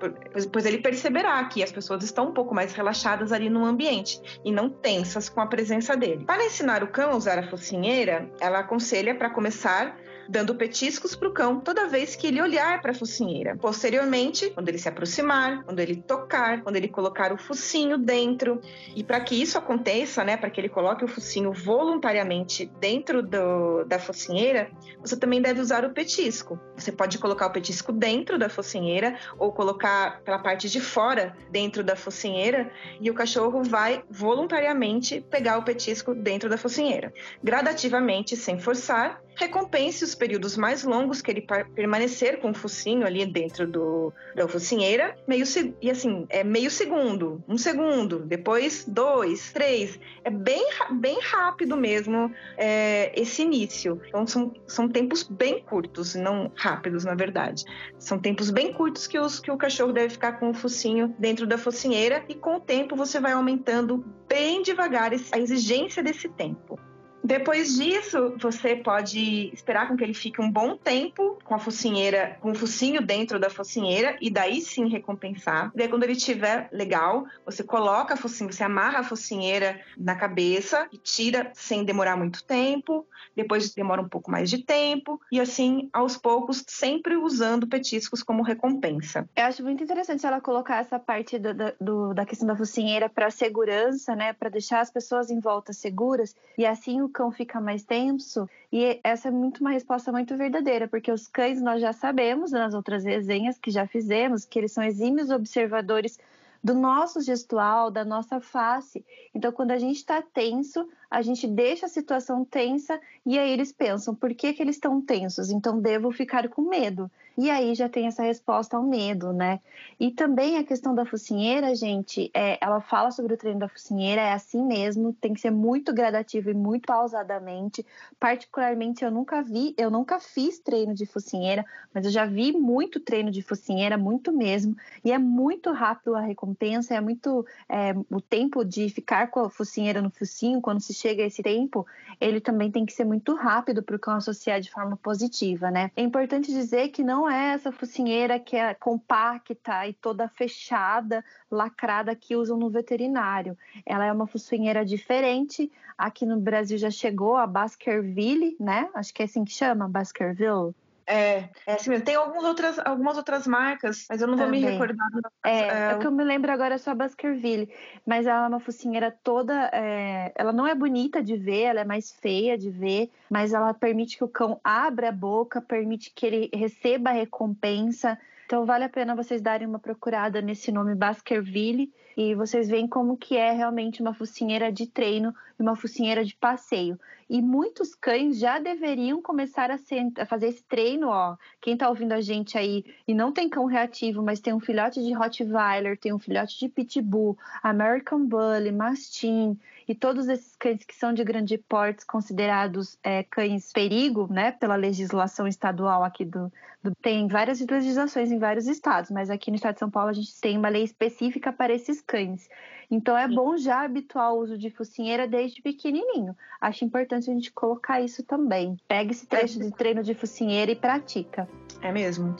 [0.52, 4.52] pois ele perceberá que as pessoas estão um pouco mais relaxadas ali no ambiente e
[4.52, 6.26] não tensas com a presença dele.
[6.26, 11.28] Para ensinar o cão a usar a focinheira, ela aconselha para começar dando petiscos para
[11.28, 13.56] o cão toda vez que ele olhar para a focinheira.
[13.58, 18.62] Posteriormente, quando ele se aproximar, quando ele tocar, quando ele colocar o focinho dentro.
[18.96, 23.84] E para que isso aconteça, né, para que ele coloque o focinho voluntariamente dentro do,
[23.86, 26.60] da focinheira, você também deve usar o petisco.
[26.76, 31.84] Você pode colocar o petisco dentro da focinheira ou colocar pela parte de fora dentro
[31.84, 37.14] da focinheira e o cachorro vai voluntariamente pegar o petisco dentro da focinheira.
[37.44, 43.26] Gradativamente, sem forçar, recompense os períodos mais longos que ele permanecer com o focinho ali
[43.26, 45.46] dentro do, da focinheira, meio
[45.82, 50.00] e assim, é meio segundo, um segundo, depois dois, três.
[50.24, 54.02] É bem, bem rápido mesmo é, esse início.
[54.08, 57.64] Então são, são tempos bem curtos, não rápidos, na verdade.
[57.98, 61.46] São tempos bem curtos que, os, que o cachorro deve ficar com o focinho dentro
[61.46, 66.80] da focinheira e com o tempo você vai aumentando bem devagar a exigência desse tempo.
[67.24, 72.38] Depois disso, você pode esperar com que ele fique um bom tempo com a focinheira,
[72.42, 75.72] com o focinho dentro da focinheira e daí sim recompensar.
[75.74, 80.86] Daí quando ele estiver legal, você coloca a focinha, você amarra a focinheira na cabeça
[80.92, 83.08] e tira sem demorar muito tempo.
[83.34, 88.44] Depois demora um pouco mais de tempo e assim, aos poucos, sempre usando petiscos como
[88.44, 89.30] recompensa.
[89.36, 93.32] Eu acho muito interessante ela colocar essa parte do, do, da questão da focinheira para
[93.32, 97.84] segurança, né, para deixar as pessoas em volta seguras e assim o cão fica mais
[97.84, 98.50] tenso.
[98.72, 102.74] E essa é muito uma resposta muito verdadeira, porque os cães nós já sabemos nas
[102.74, 106.20] outras resenhas que já fizemos que eles são exímios observadores
[106.64, 109.06] do nosso gestual, da nossa face.
[109.36, 113.72] Então, quando a gente está tenso, a gente deixa a situação tensa e aí eles
[113.72, 115.52] pensam: por que, que eles estão tensos?
[115.52, 117.10] Então, devo ficar com medo.
[117.36, 119.60] E aí já tem essa resposta ao medo, né?
[120.00, 124.22] E também a questão da focinheira, gente, é, ela fala sobre o treino da focinheira,
[124.22, 127.84] é assim mesmo, tem que ser muito gradativo e muito pausadamente.
[128.20, 133.00] Particularmente, eu nunca vi, eu nunca fiz treino de focinheira, mas eu já vi muito
[133.00, 134.76] treino de focinheira, muito mesmo.
[135.04, 139.50] E é muito rápido a recompensa, é muito é, o tempo de ficar com a
[139.50, 141.86] focinheira no focinho, quando se chega esse tempo,
[142.20, 145.92] ele também tem que ser muito rápido para o cão associar de forma positiva, né?
[145.98, 152.16] É importante dizer que não é essa focinheira que é compacta e toda fechada, lacrada
[152.16, 153.58] que usam no veterinário.
[153.86, 155.70] Ela é uma focinheira diferente.
[155.98, 158.90] Aqui no Brasil já chegou a Baskerville, né?
[158.94, 160.74] Acho que é assim que chama, Baskerville.
[161.06, 162.06] É, é assim mesmo.
[162.06, 164.62] Tem algumas outras, algumas outras marcas, mas eu não vou Também.
[164.62, 165.08] me recordar.
[165.44, 167.70] É, é, o que eu me lembro agora é só a Baskerville,
[168.06, 169.70] mas ela é uma focinheira toda.
[169.74, 173.74] É, ela não é bonita de ver, ela é mais feia de ver, mas ela
[173.74, 178.18] permite que o cão abra a boca, permite que ele receba a recompensa.
[178.46, 183.18] Então vale a pena vocês darem uma procurada nesse nome Baskerville e vocês veem como
[183.18, 187.00] que é realmente uma focinheira de treino e uma focinheira de passeio.
[187.30, 191.36] E muitos cães já deveriam começar a, ser, a fazer esse treino, ó.
[191.60, 195.04] Quem está ouvindo a gente aí e não tem cão reativo, mas tem um filhote
[195.04, 200.96] de Rottweiler, tem um filhote de Pitbull, American Bully, Mastin, e todos esses cães que
[200.96, 206.94] são de grande porte considerados é, cães perigo, né, pela legislação estadual aqui do, do,
[206.96, 210.40] tem várias legislações em vários estados, mas aqui no estado de São Paulo a gente
[210.40, 212.50] tem uma lei específica para esses cães.
[212.94, 216.38] Então é bom já habituar o uso de focinheira desde pequenininho.
[216.62, 218.78] Acho importante a gente colocar isso também.
[218.88, 221.50] Pega esse trecho de treino de focinheira e pratica.
[221.82, 222.36] É mesmo.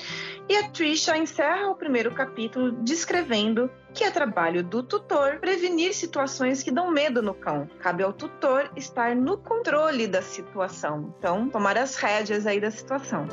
[0.48, 6.62] E a Trisha encerra o primeiro capítulo descrevendo que é trabalho do tutor prevenir situações
[6.62, 7.68] que dão medo no cão.
[7.80, 11.16] Cabe ao tutor estar no controle da situação.
[11.18, 13.28] Então, tomar as rédeas aí da situação.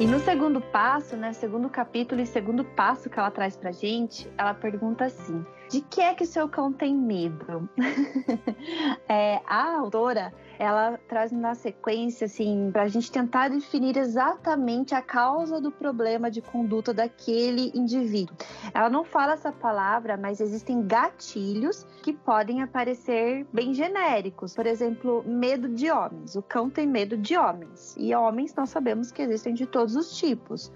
[0.00, 4.28] E no segundo passo, né, segundo capítulo e segundo passo que ela traz pra gente,
[4.36, 7.68] ela pergunta assim: de que é que seu cão tem medo?
[9.08, 15.02] é, a autora ela traz na sequência, assim, para a gente tentar definir exatamente a
[15.02, 18.36] causa do problema de conduta daquele indivíduo.
[18.72, 24.54] Ela não fala essa palavra, mas existem gatilhos que podem aparecer bem genéricos.
[24.54, 26.36] Por exemplo, medo de homens.
[26.36, 27.96] O cão tem medo de homens.
[27.98, 30.70] E homens nós sabemos que existem de todos os tipos.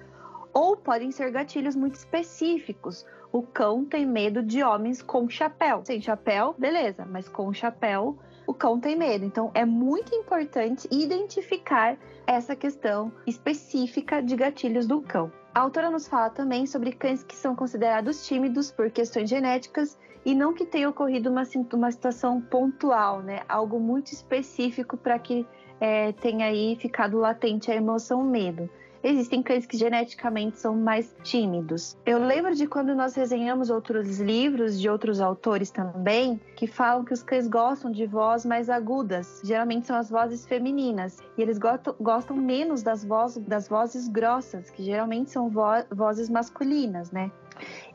[0.59, 3.07] Ou podem ser gatilhos muito específicos.
[3.31, 5.83] O cão tem medo de homens com chapéu.
[5.85, 9.25] Sem chapéu, beleza, mas com chapéu o cão tem medo.
[9.25, 15.31] Então é muito importante identificar essa questão específica de gatilhos do cão.
[15.55, 20.35] A autora nos fala também sobre cães que são considerados tímidos por questões genéticas e
[20.35, 23.43] não que tenha ocorrido uma, uma situação pontual, né?
[23.49, 25.47] Algo muito específico para que
[25.81, 28.69] é, tenha aí ficado latente a emoção medo
[29.03, 31.97] existem cães que geneticamente são mais tímidos.
[32.05, 37.13] Eu lembro de quando nós resenhamos outros livros de outros autores também, que falam que
[37.13, 42.37] os cães gostam de vozes mais agudas, geralmente são as vozes femininas, e eles gostam,
[42.37, 47.31] menos das, voz, das vozes grossas, que geralmente são vo vozes masculinas, né?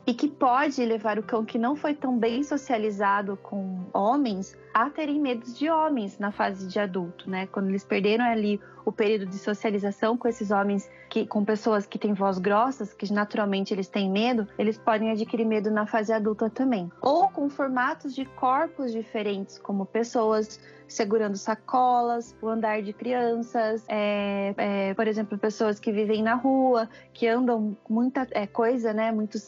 [0.06, 4.90] E que pode levar o cão que não foi tão bem socializado com homens a
[4.90, 7.46] terem medos de homens na fase de adulto, né?
[7.46, 11.98] Quando eles perderam ali o período de socialização com esses homens que com pessoas que
[11.98, 16.50] têm voz grossas, que naturalmente eles têm medo, eles podem adquirir medo na fase adulta
[16.50, 16.90] também.
[17.00, 24.54] Ou com formatos de corpos diferentes, como pessoas segurando sacolas, o andar de crianças, é,
[24.56, 29.10] é, por exemplo, pessoas que vivem na rua, que andam muita é, coisa, né?
[29.10, 29.42] Muitos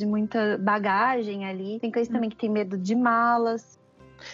[0.00, 1.78] e muita bagagem ali.
[1.80, 3.78] Tem cães também que têm medo de malas.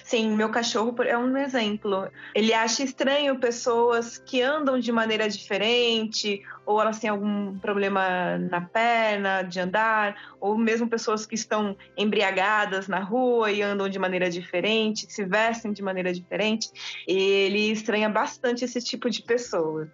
[0.04, 2.08] Sim, meu cachorro é um exemplo.
[2.34, 8.60] Ele acha estranho pessoas que andam de maneira diferente, ou elas têm algum problema na
[8.60, 14.30] perna de andar, ou mesmo pessoas que estão embriagadas na rua e andam de maneira
[14.30, 16.70] diferente, se vestem de maneira diferente.
[17.06, 19.88] Ele estranha bastante esse tipo de pessoas.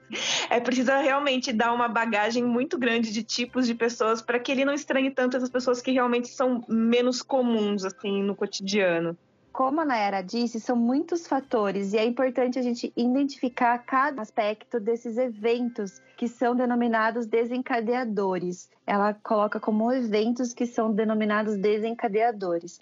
[0.51, 4.64] É preciso realmente dar uma bagagem muito grande de tipos de pessoas para que ele
[4.64, 9.16] não estranhe tanto essas pessoas que realmente são menos comuns assim no cotidiano
[9.58, 14.78] como a Nayara disse, são muitos fatores e é importante a gente identificar cada aspecto
[14.78, 18.70] desses eventos que são denominados desencadeadores.
[18.86, 22.78] Ela coloca como eventos que são denominados desencadeadores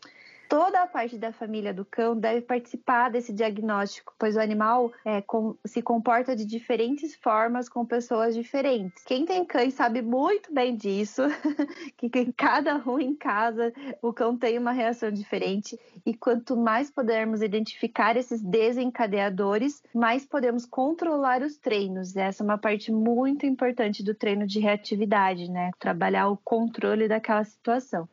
[0.49, 5.21] toda a parte da família do cão deve participar desse diagnóstico, pois o animal é,
[5.23, 9.05] com, se comporta de diferentes formas com pessoas diferentes.
[9.05, 11.23] Quem tem cães sabe muito bem disso,
[11.97, 16.91] que em cada um em casa o cão tem uma reação diferente e quanto mais
[16.91, 22.17] pudermos identificar esses desencadeadores, mais podemos controlar os treinos.
[22.17, 25.71] Essa é uma parte muito importante do treino de reatividade, né?
[25.79, 28.09] Trabalhar o controle daquela situação.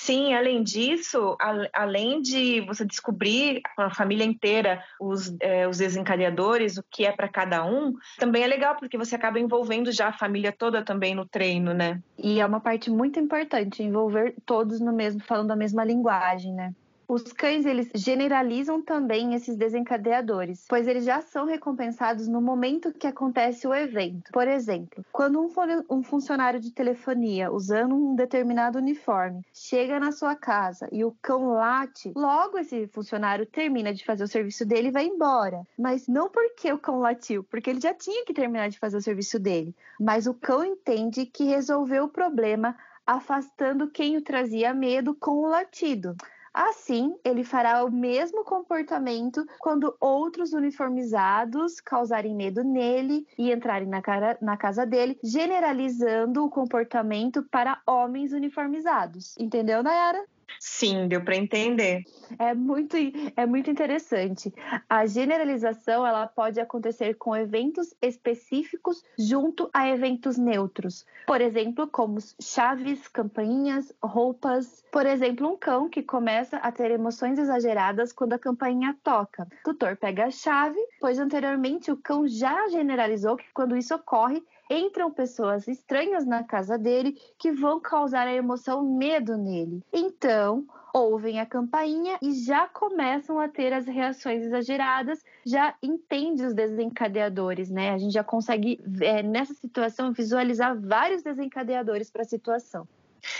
[0.00, 6.78] Sim, além disso, a, além de você descobrir a família inteira os, é, os desencadeadores,
[6.78, 10.12] o que é para cada um, também é legal porque você acaba envolvendo já a
[10.16, 12.00] família toda também no treino, né?
[12.16, 16.72] E é uma parte muito importante envolver todos no mesmo, falando a mesma linguagem, né?
[17.10, 23.06] Os cães, eles generalizam também esses desencadeadores, pois eles já são recompensados no momento que
[23.06, 24.30] acontece o evento.
[24.30, 25.48] Por exemplo, quando um,
[25.88, 31.48] um funcionário de telefonia, usando um determinado uniforme, chega na sua casa e o cão
[31.48, 35.62] late, logo esse funcionário termina de fazer o serviço dele e vai embora.
[35.78, 39.02] Mas não porque o cão latiu, porque ele já tinha que terminar de fazer o
[39.02, 39.74] serviço dele.
[39.98, 45.48] Mas o cão entende que resolveu o problema afastando quem o trazia medo com o
[45.48, 46.14] latido.
[46.52, 54.02] Assim, ele fará o mesmo comportamento quando outros uniformizados causarem medo nele e entrarem na,
[54.02, 59.36] cara, na casa dele, generalizando o comportamento para homens uniformizados.
[59.38, 60.24] Entendeu, Nayara?
[60.60, 62.02] Sim, deu para entender.
[62.38, 62.96] É muito,
[63.36, 64.52] é muito interessante.
[64.88, 71.06] A generalização ela pode acontecer com eventos específicos junto a eventos neutros.
[71.26, 74.84] Por exemplo, como chaves, campainhas, roupas.
[74.90, 79.46] Por exemplo, um cão que começa a ter emoções exageradas quando a campainha toca.
[79.64, 84.42] O tutor pega a chave, pois anteriormente o cão já generalizou que quando isso ocorre,
[84.70, 89.82] entram pessoas estranhas na casa dele que vão causar a emoção medo nele.
[89.92, 96.54] Então, ouvem a campainha e já começam a ter as reações exageradas, já entende os
[96.54, 97.90] desencadeadores, né?
[97.90, 102.86] A gente já consegue, é, nessa situação, visualizar vários desencadeadores para a situação.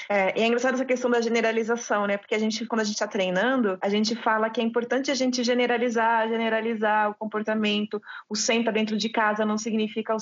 [0.08, 2.16] É, e é engraçado essa questão da generalização, né?
[2.16, 5.14] Porque a gente, quando a gente está treinando, a gente fala que é importante a
[5.14, 8.00] gente generalizar, generalizar o comportamento.
[8.28, 10.18] O senta dentro de casa não significa o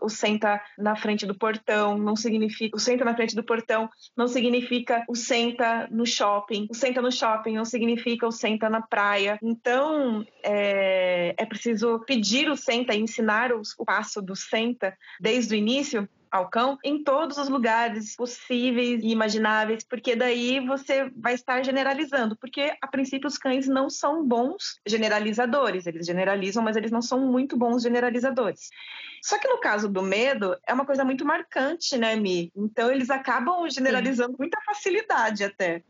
[0.00, 4.26] o senta na frente do portão, não significa o senta na frente do portão, não
[4.26, 6.66] significa o senta no shopping.
[6.70, 9.38] O senta no shopping não significa o senta na praia.
[9.42, 15.56] Então, é, é preciso pedir o senta ensinar o, o passo do senta desde o
[15.56, 21.64] início ao cão em todos os lugares possíveis e imagináveis, porque daí você vai estar
[21.64, 27.00] generalizando, porque a princípio os cães não são bons generalizadores, eles generalizam, mas eles não
[27.00, 28.68] são muito bons generalizadores.
[29.22, 32.50] Só que no caso do medo, é uma coisa muito marcante, né, Mi?
[32.56, 35.84] Então eles acabam generalizando com muita facilidade até.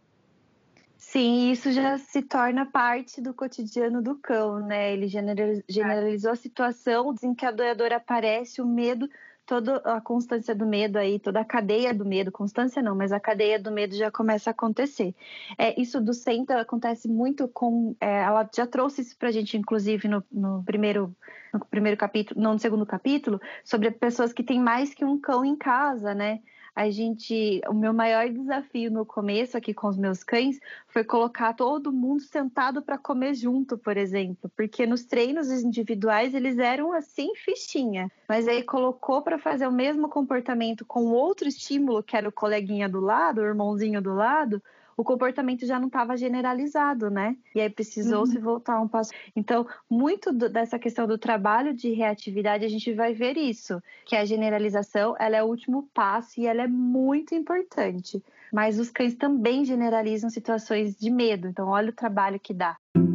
[0.98, 4.92] Sim, isso já se torna parte do cotidiano do cão, né?
[4.92, 9.08] Ele generalizou a situação, o desencadeador aparece, o medo
[9.46, 13.20] toda a constância do medo aí, toda a cadeia do medo, constância não, mas a
[13.20, 15.14] cadeia do medo já começa a acontecer.
[15.58, 17.94] É, isso do Senta acontece muito com.
[18.00, 21.14] É, ela já trouxe isso pra gente, inclusive, no, no, primeiro,
[21.52, 25.44] no primeiro capítulo, não no segundo capítulo, sobre pessoas que têm mais que um cão
[25.44, 26.40] em casa, né?
[26.74, 30.58] A gente, o meu maior desafio no começo aqui com os meus cães
[30.88, 36.58] foi colocar todo mundo sentado para comer junto, por exemplo, porque nos treinos individuais eles
[36.58, 42.16] eram assim fichinha, mas aí colocou para fazer o mesmo comportamento com outro estímulo, que
[42.16, 44.60] era o coleguinha do lado, o irmãozinho do lado,
[44.96, 47.36] o comportamento já não estava generalizado, né?
[47.54, 48.26] E aí precisou uhum.
[48.26, 49.12] se voltar um passo.
[49.34, 54.16] Então, muito do, dessa questão do trabalho de reatividade, a gente vai ver isso, que
[54.16, 58.22] a generalização, ela é o último passo e ela é muito importante.
[58.52, 61.48] Mas os cães também generalizam situações de medo.
[61.48, 62.76] Então, olha o trabalho que dá.
[62.94, 63.13] Já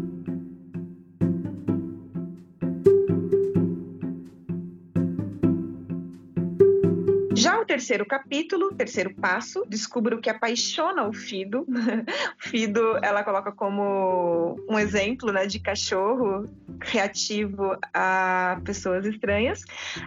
[7.69, 11.67] terceiro capítulo, terceiro passo, descubra o que apaixona o Fido.
[11.69, 16.49] o Fido, ela coloca como um exemplo, né, de cachorro
[16.81, 19.63] reativo a pessoas estranhas.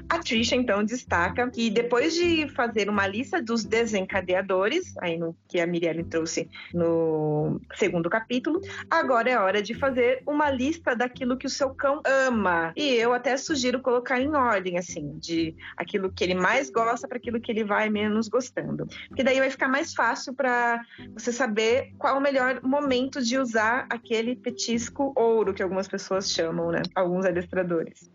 [0.09, 5.61] A Trisha, então, destaca que depois de fazer uma lista dos desencadeadores, aí no que
[5.61, 8.61] a Miriam trouxe no segundo capítulo,
[8.91, 12.73] agora é hora de fazer uma lista daquilo que o seu cão ama.
[12.75, 17.19] E eu até sugiro colocar em ordem, assim, de aquilo que ele mais gosta para
[17.19, 18.87] aquilo que ele vai menos gostando.
[19.09, 20.83] Porque daí vai ficar mais fácil para
[21.15, 26.71] você saber qual o melhor momento de usar aquele petisco ouro que algumas pessoas chamam,
[26.71, 26.83] né?
[26.95, 28.11] Alguns adestradores.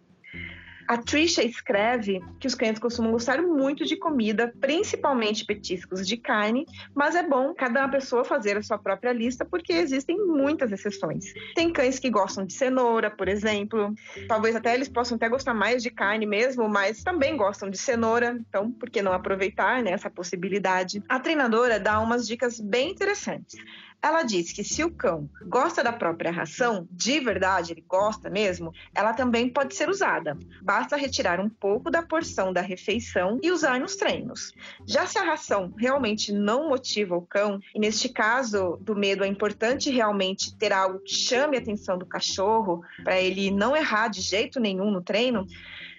[0.88, 6.66] A Trisha escreve que os clientes costumam gostar muito de comida, principalmente petiscos de carne,
[6.96, 11.26] mas é bom cada pessoa fazer a sua própria lista porque existem muitas exceções.
[11.54, 13.94] Tem cães que gostam de cenoura, por exemplo.
[14.30, 18.38] Talvez até eles possam até gostar mais de carne mesmo, mas também gostam de cenoura.
[18.48, 21.04] Então, por que não aproveitar né, essa possibilidade?
[21.10, 23.60] A treinadora dá umas dicas bem interessantes.
[24.02, 28.72] Ela diz que se o cão gosta da própria ração, de verdade, ele gosta mesmo,
[28.94, 30.38] ela também pode ser usada.
[30.62, 34.54] Basta retirar um pouco da porção da refeição e usar nos treinos.
[34.86, 39.28] Já se a ração realmente não motiva o cão, e neste caso do medo é
[39.28, 44.22] importante realmente ter algo que chame a atenção do cachorro, para ele não errar de
[44.22, 45.48] jeito nenhum no treino,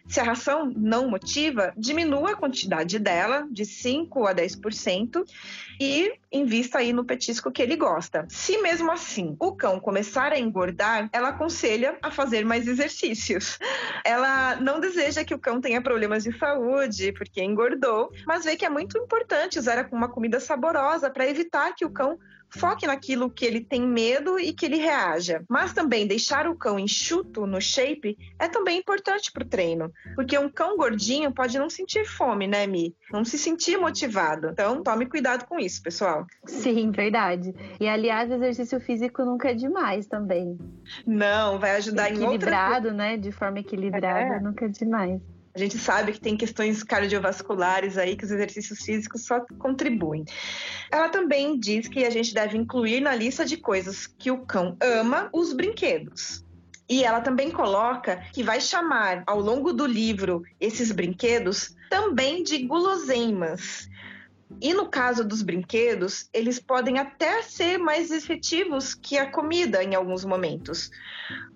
[0.08, 5.24] se a ração não motiva, diminua a quantidade dela de 5 a 10%
[5.80, 8.26] e invista aí no petisco que ele gosta.
[8.28, 13.58] Se mesmo assim o cão começar a engordar, ela aconselha a fazer mais exercícios.
[14.04, 18.64] Ela não deseja que o cão tenha problemas de saúde porque engordou, mas vê que
[18.64, 22.18] é muito importante usar uma comida saborosa para evitar que o cão
[22.50, 25.42] foque naquilo que ele tem medo e que ele reaja.
[25.48, 30.38] Mas também deixar o cão enxuto no shape é também importante para o treino, porque
[30.38, 32.94] um cão gordinho pode não sentir fome, né, Mi?
[33.12, 34.48] Não se sentir motivado.
[34.48, 36.26] Então, tome cuidado com isso, pessoal.
[36.46, 37.54] Sim, verdade.
[37.80, 40.58] E aliás, exercício físico nunca é demais também.
[41.06, 43.16] Não, vai ajudar em Equilibrado, né?
[43.16, 44.40] De forma equilibrada, é.
[44.40, 45.20] nunca é demais.
[45.58, 50.24] A gente sabe que tem questões cardiovasculares aí que os exercícios físicos só contribuem.
[50.88, 54.76] Ela também diz que a gente deve incluir na lista de coisas que o cão
[54.80, 56.44] ama os brinquedos.
[56.88, 62.58] E ela também coloca que vai chamar ao longo do livro esses brinquedos também de
[62.58, 63.88] guloseimas.
[64.60, 69.94] E no caso dos brinquedos, eles podem até ser mais efetivos que a comida em
[69.94, 70.90] alguns momentos.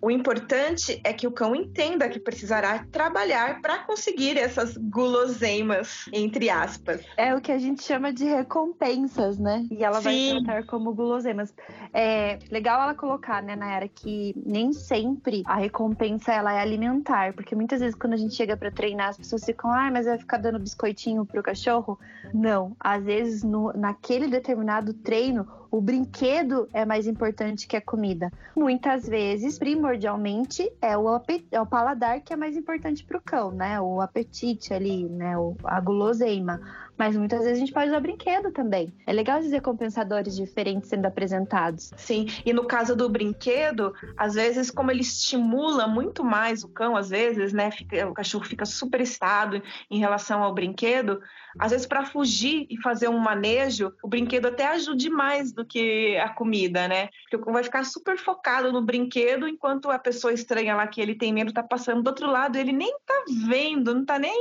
[0.01, 6.51] O importante é que o cão entenda que precisará trabalhar para conseguir essas guloseimas, entre
[6.51, 7.01] aspas.
[7.17, 9.67] É o que a gente chama de recompensas, né?
[9.71, 10.35] E ela Sim.
[10.35, 11.55] vai tratar como guloseimas.
[11.95, 17.55] É legal ela colocar, né, Nayara, que nem sempre a recompensa ela é alimentar, porque
[17.55, 20.37] muitas vezes quando a gente chega para treinar, as pessoas ficam, ah, mas vai ficar
[20.37, 21.99] dando biscoitinho pro cachorro?
[22.35, 28.31] Não às vezes no, naquele determinado treino o brinquedo é mais importante que a comida.
[28.55, 31.09] Muitas vezes, primordialmente, é o,
[31.51, 33.81] é o paladar que é mais importante para o cão, né?
[33.81, 35.37] O apetite ali, né?
[35.39, 36.61] O, a guloseima.
[36.99, 38.93] Mas muitas vezes a gente pode usar brinquedo também.
[39.07, 41.91] É legal dizer compensadores diferentes sendo apresentados.
[41.97, 46.95] Sim, e no caso do brinquedo, às vezes, como ele estimula muito mais o cão,
[46.95, 47.71] às vezes, né?
[47.71, 51.21] Fica, o cachorro fica super estado em relação ao brinquedo.
[51.59, 56.17] Às vezes, para fugir e fazer um manejo, o brinquedo até ajude mais do que
[56.19, 57.09] a comida, né?
[57.31, 61.33] Porque vai ficar super focado no brinquedo, enquanto a pessoa estranha lá que ele tem
[61.33, 64.33] medo tá passando do outro lado, ele nem tá vendo, não tá nem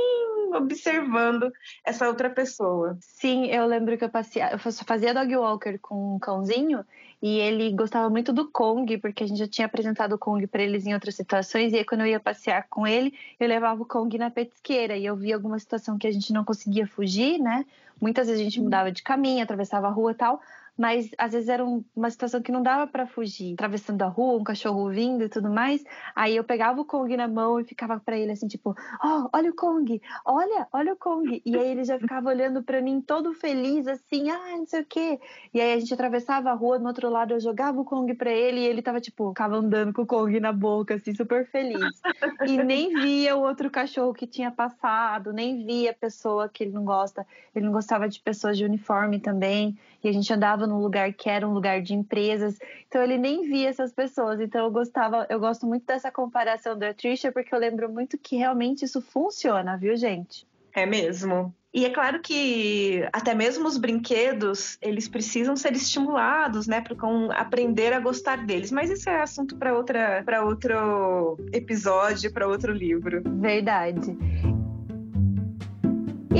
[0.54, 1.50] observando
[1.84, 2.96] essa outra pessoa.
[3.00, 6.84] Sim, eu lembro que eu passei, eu fazia dog walker com um cãozinho
[7.22, 10.60] e ele gostava muito do Kong, porque a gente já tinha apresentado o Kong para
[10.60, 11.72] eles em outras situações.
[11.72, 14.96] E aí, quando eu ia passear com ele, eu levava o Kong na petisqueira.
[14.96, 17.64] E eu via alguma situação que a gente não conseguia fugir, né?
[18.00, 20.40] Muitas vezes a gente mudava de caminho, atravessava a rua e tal
[20.76, 24.44] mas às vezes era uma situação que não dava para fugir, atravessando a rua, um
[24.44, 25.84] cachorro vindo e tudo mais.
[26.14, 29.50] Aí eu pegava o Kong na mão e ficava para ele assim, tipo, oh, olha
[29.50, 31.42] o Kong, olha, olha o Kong.
[31.44, 34.86] E aí ele já ficava olhando para mim todo feliz, assim, ah, não sei o
[34.86, 35.20] quê.
[35.52, 38.30] E aí a gente atravessava a rua, no outro lado eu jogava o Kong para
[38.30, 42.00] ele e ele tava, tipo, ficava andando com o Kong na boca, assim, super feliz.
[42.46, 46.72] E nem via o outro cachorro que tinha passado, nem via a pessoa que ele
[46.72, 47.26] não gosta.
[47.54, 49.78] Ele não gostava de pessoas de uniforme também.
[50.02, 53.42] E a gente andava num lugar que era um lugar de empresas, então ele nem
[53.42, 54.40] via essas pessoas.
[54.40, 58.36] Então eu gostava, eu gosto muito dessa comparação da Trisha, porque eu lembro muito que
[58.36, 60.46] realmente isso funciona, viu, gente?
[60.74, 61.54] É mesmo.
[61.74, 66.94] E é claro que até mesmo os brinquedos, eles precisam ser estimulados, né, para
[67.34, 68.70] aprender a gostar deles.
[68.70, 73.22] Mas isso é assunto para outra, para outro episódio, para outro livro.
[73.24, 74.16] Verdade.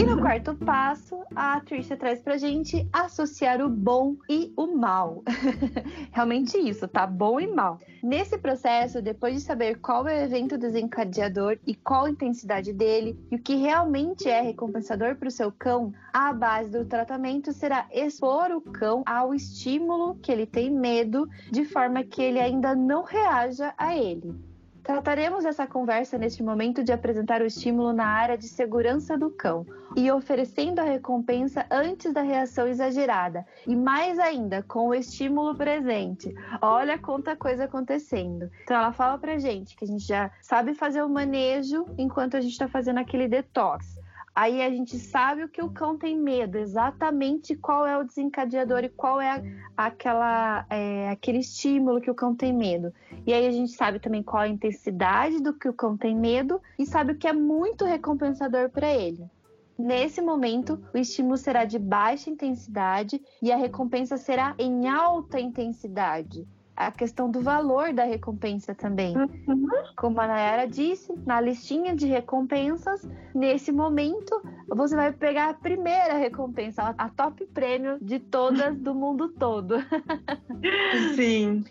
[0.02, 4.66] E E no quarto passo, a Trisha traz pra gente associar o bom e o
[4.66, 5.22] mal.
[6.10, 7.06] Realmente isso, tá?
[7.06, 7.78] Bom e mal.
[8.02, 13.16] Nesse processo, depois de saber qual é o evento desencadeador e qual a intensidade dele,
[13.30, 17.86] e o que realmente é recompensador para o seu cão, a base do tratamento será
[17.92, 23.04] expor o cão ao estímulo que ele tem medo, de forma que ele ainda não
[23.04, 24.34] reaja a ele.
[24.82, 29.64] Trataremos essa conversa neste momento de apresentar o estímulo na área de segurança do cão
[29.94, 36.34] e oferecendo a recompensa antes da reação exagerada e mais ainda com o estímulo presente.
[36.60, 38.50] Olha quanta coisa acontecendo.
[38.64, 42.40] Então ela fala pra gente que a gente já sabe fazer o manejo enquanto a
[42.40, 44.01] gente está fazendo aquele detox.
[44.34, 48.82] Aí a gente sabe o que o cão tem medo, exatamente qual é o desencadeador
[48.82, 49.42] e qual é
[49.76, 52.94] aquela, é, aquele estímulo que o cão tem medo.
[53.26, 56.60] E aí a gente sabe também qual a intensidade do que o cão tem medo
[56.78, 59.30] e sabe o que é muito recompensador para ele.
[59.78, 66.46] Nesse momento, o estímulo será de baixa intensidade e a recompensa será em alta intensidade
[66.76, 69.16] a questão do valor da recompensa também.
[69.16, 69.66] Uhum.
[69.96, 76.14] Como a Nayara disse, na listinha de recompensas, nesse momento, você vai pegar a primeira
[76.14, 79.76] recompensa, a top prêmio de todas do mundo todo.
[81.14, 81.64] Sim.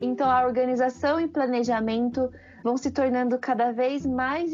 [0.00, 2.30] Então, a organização e planejamento
[2.66, 4.50] vão se tornando cada vez mais,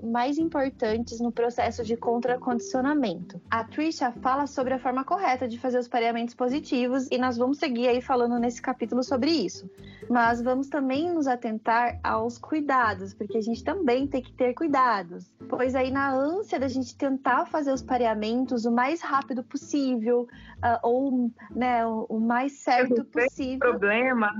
[0.00, 3.40] mais importantes no processo de contracondicionamento.
[3.50, 7.58] A Trisha fala sobre a forma correta de fazer os pareamentos positivos e nós vamos
[7.58, 9.68] seguir aí falando nesse capítulo sobre isso.
[10.08, 15.28] Mas vamos também nos atentar aos cuidados, porque a gente também tem que ter cuidados.
[15.48, 20.78] Pois aí, na ânsia da gente tentar fazer os pareamentos o mais rápido possível, uh,
[20.82, 23.58] ou né, o mais certo possível.
[23.58, 24.30] Problema,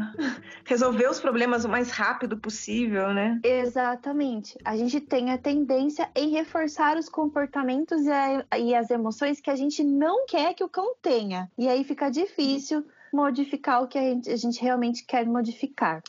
[0.64, 3.40] resolver os problemas o mais rápido possível, né?
[3.42, 4.58] Exatamente.
[4.62, 9.50] A gente tem a tendência em reforçar os comportamentos e, a, e as emoções que
[9.50, 11.50] a gente não quer que o cão tenha.
[11.56, 16.02] E aí fica difícil modificar o que a gente, a gente realmente quer modificar.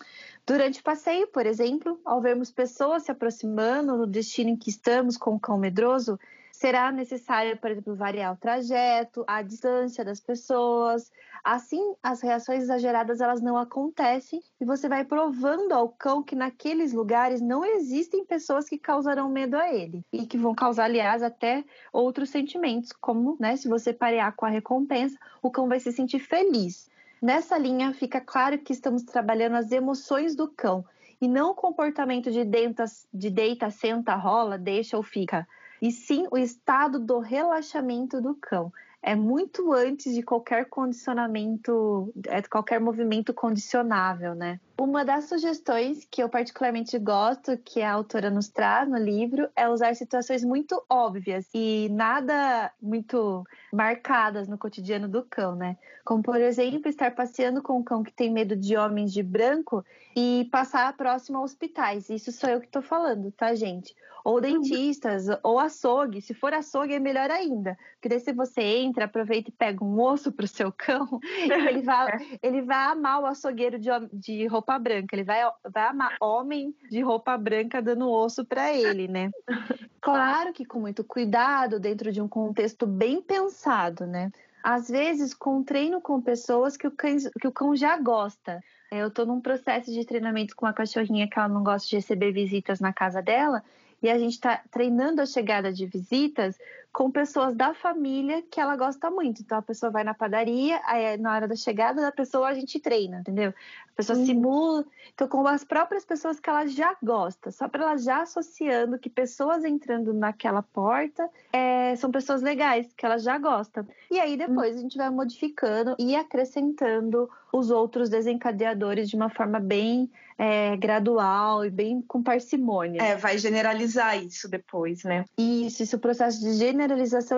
[0.46, 5.16] Durante o passeio, por exemplo, ao vermos pessoas se aproximando no destino em que estamos
[5.16, 6.20] com o cão medroso,
[6.58, 11.12] será necessário, por exemplo, variar o trajeto, a distância das pessoas.
[11.44, 16.94] Assim, as reações exageradas elas não acontecem e você vai provando ao cão que naqueles
[16.94, 21.64] lugares não existem pessoas que causarão medo a ele e que vão causar, aliás, até
[21.94, 26.20] outros sentimentos, como, né, se você parear com a recompensa, o cão vai se sentir
[26.20, 26.90] feliz.
[27.22, 30.84] Nessa linha fica claro que estamos trabalhando as emoções do cão
[31.22, 35.48] e não o comportamento de, dentas, de deita, senta, rola, deixa ou fica
[35.82, 38.72] e sim o estado do relaxamento do cão.
[39.02, 44.60] É muito antes de qualquer condicionamento, é qualquer movimento condicionável, né?
[44.80, 49.68] Uma das sugestões que eu particularmente gosto, que a autora nos traz no livro, é
[49.68, 55.78] usar situações muito óbvias e nada muito marcadas no cotidiano do cão, né?
[56.06, 59.84] Como, por exemplo, estar passeando com um cão que tem medo de homens de branco
[60.16, 62.10] e passar próximo a hospitais.
[62.12, 63.96] Isso sou eu que estou falando, tá, gente?
[64.28, 66.22] ou dentistas, ou açougue.
[66.22, 67.78] Se for açougue, é melhor ainda.
[67.94, 71.08] Porque daí se você entra, aproveita e pega um osso pro seu cão,
[71.72, 72.40] ele vai, é.
[72.44, 75.16] ele vai amar o açougueiro de, de roupa branca.
[75.16, 75.42] Ele vai,
[75.72, 79.30] vai amar homem de roupa branca dando osso para ele, né?
[80.00, 84.32] Claro que com muito cuidado, dentro de um contexto bem pensado, né?
[84.64, 88.64] Às vezes, com treino com pessoas que o cão, que o cão já gosta.
[88.90, 92.32] Eu estou num processo de treinamento com uma cachorrinha que ela não gosta de receber
[92.32, 93.62] visitas na casa dela
[94.02, 96.58] e a gente está treinando a chegada de visitas
[96.98, 99.44] com pessoas da família que ela gosta muito.
[99.44, 102.80] Então a pessoa vai na padaria, aí na hora da chegada da pessoa a gente
[102.80, 103.52] treina, entendeu?
[103.52, 104.26] A pessoa uhum.
[104.26, 108.98] simula, então com as próprias pessoas que ela já gosta, só para ela já associando
[108.98, 113.88] que pessoas entrando naquela porta é, são pessoas legais, que ela já gosta.
[114.10, 114.80] E aí depois uhum.
[114.80, 121.66] a gente vai modificando e acrescentando os outros desencadeadores de uma forma bem é, gradual
[121.66, 123.02] e bem com parcimônia.
[123.02, 125.26] É, vai generalizar isso depois, né?
[125.38, 126.87] Isso, esse processo de generalização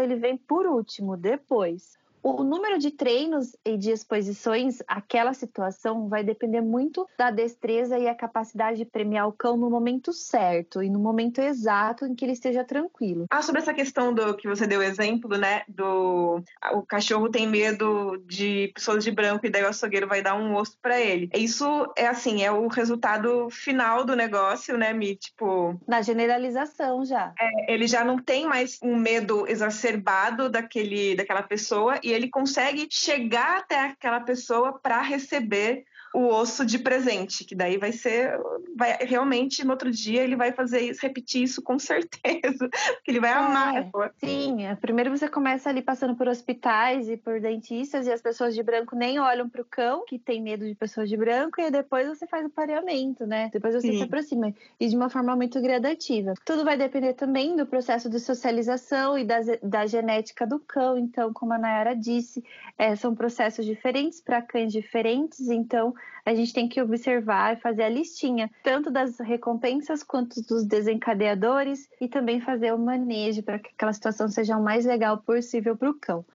[0.02, 1.99] ele vem por último, depois.
[2.22, 8.08] O número de treinos e de exposições àquela situação vai depender muito da destreza e
[8.08, 12.26] a capacidade de premiar o cão no momento certo e no momento exato em que
[12.26, 13.26] ele esteja tranquilo.
[13.30, 15.64] Ah, sobre essa questão do que você deu exemplo, né?
[15.68, 16.44] Do
[16.74, 20.56] o cachorro tem medo de pessoas de branco e daí o açougueiro vai dar um
[20.56, 21.30] osso para ele.
[21.34, 25.16] Isso é assim, é o resultado final do negócio, né, Mi?
[25.16, 25.80] Tipo.
[25.88, 27.34] Na generalização já.
[27.40, 32.88] É, ele já não tem mais um medo exacerbado daquele, daquela pessoa e ele consegue
[32.90, 38.40] chegar até aquela pessoa para receber o osso de presente, que daí vai ser,
[38.76, 43.20] vai realmente no outro dia ele vai fazer isso, repetir isso com certeza, porque ele
[43.20, 43.90] vai É, amar.
[44.18, 48.56] Sim, é, primeiro você começa ali passando por hospitais e por dentistas e as pessoas
[48.56, 52.08] de branco nem olham pro cão, que tem medo de pessoas de branco, e depois
[52.08, 53.50] você faz o pareamento, né?
[53.54, 53.98] Depois você Sim.
[53.98, 56.34] se aproxima e de uma forma muito gradativa.
[56.46, 60.98] Tudo vai depender também do processo de socialização e da, da genética do cão.
[60.98, 62.44] Então, como a Nayara disse,
[62.78, 65.94] é, são processos diferentes para cães diferentes, então
[66.26, 71.90] a gente tem que observar e fazer a listinha, tanto das recompensas quanto dos desencadeadores,
[72.00, 75.90] e também fazer o manejo para que aquela situação seja o mais legal possível para
[75.90, 76.26] o cão.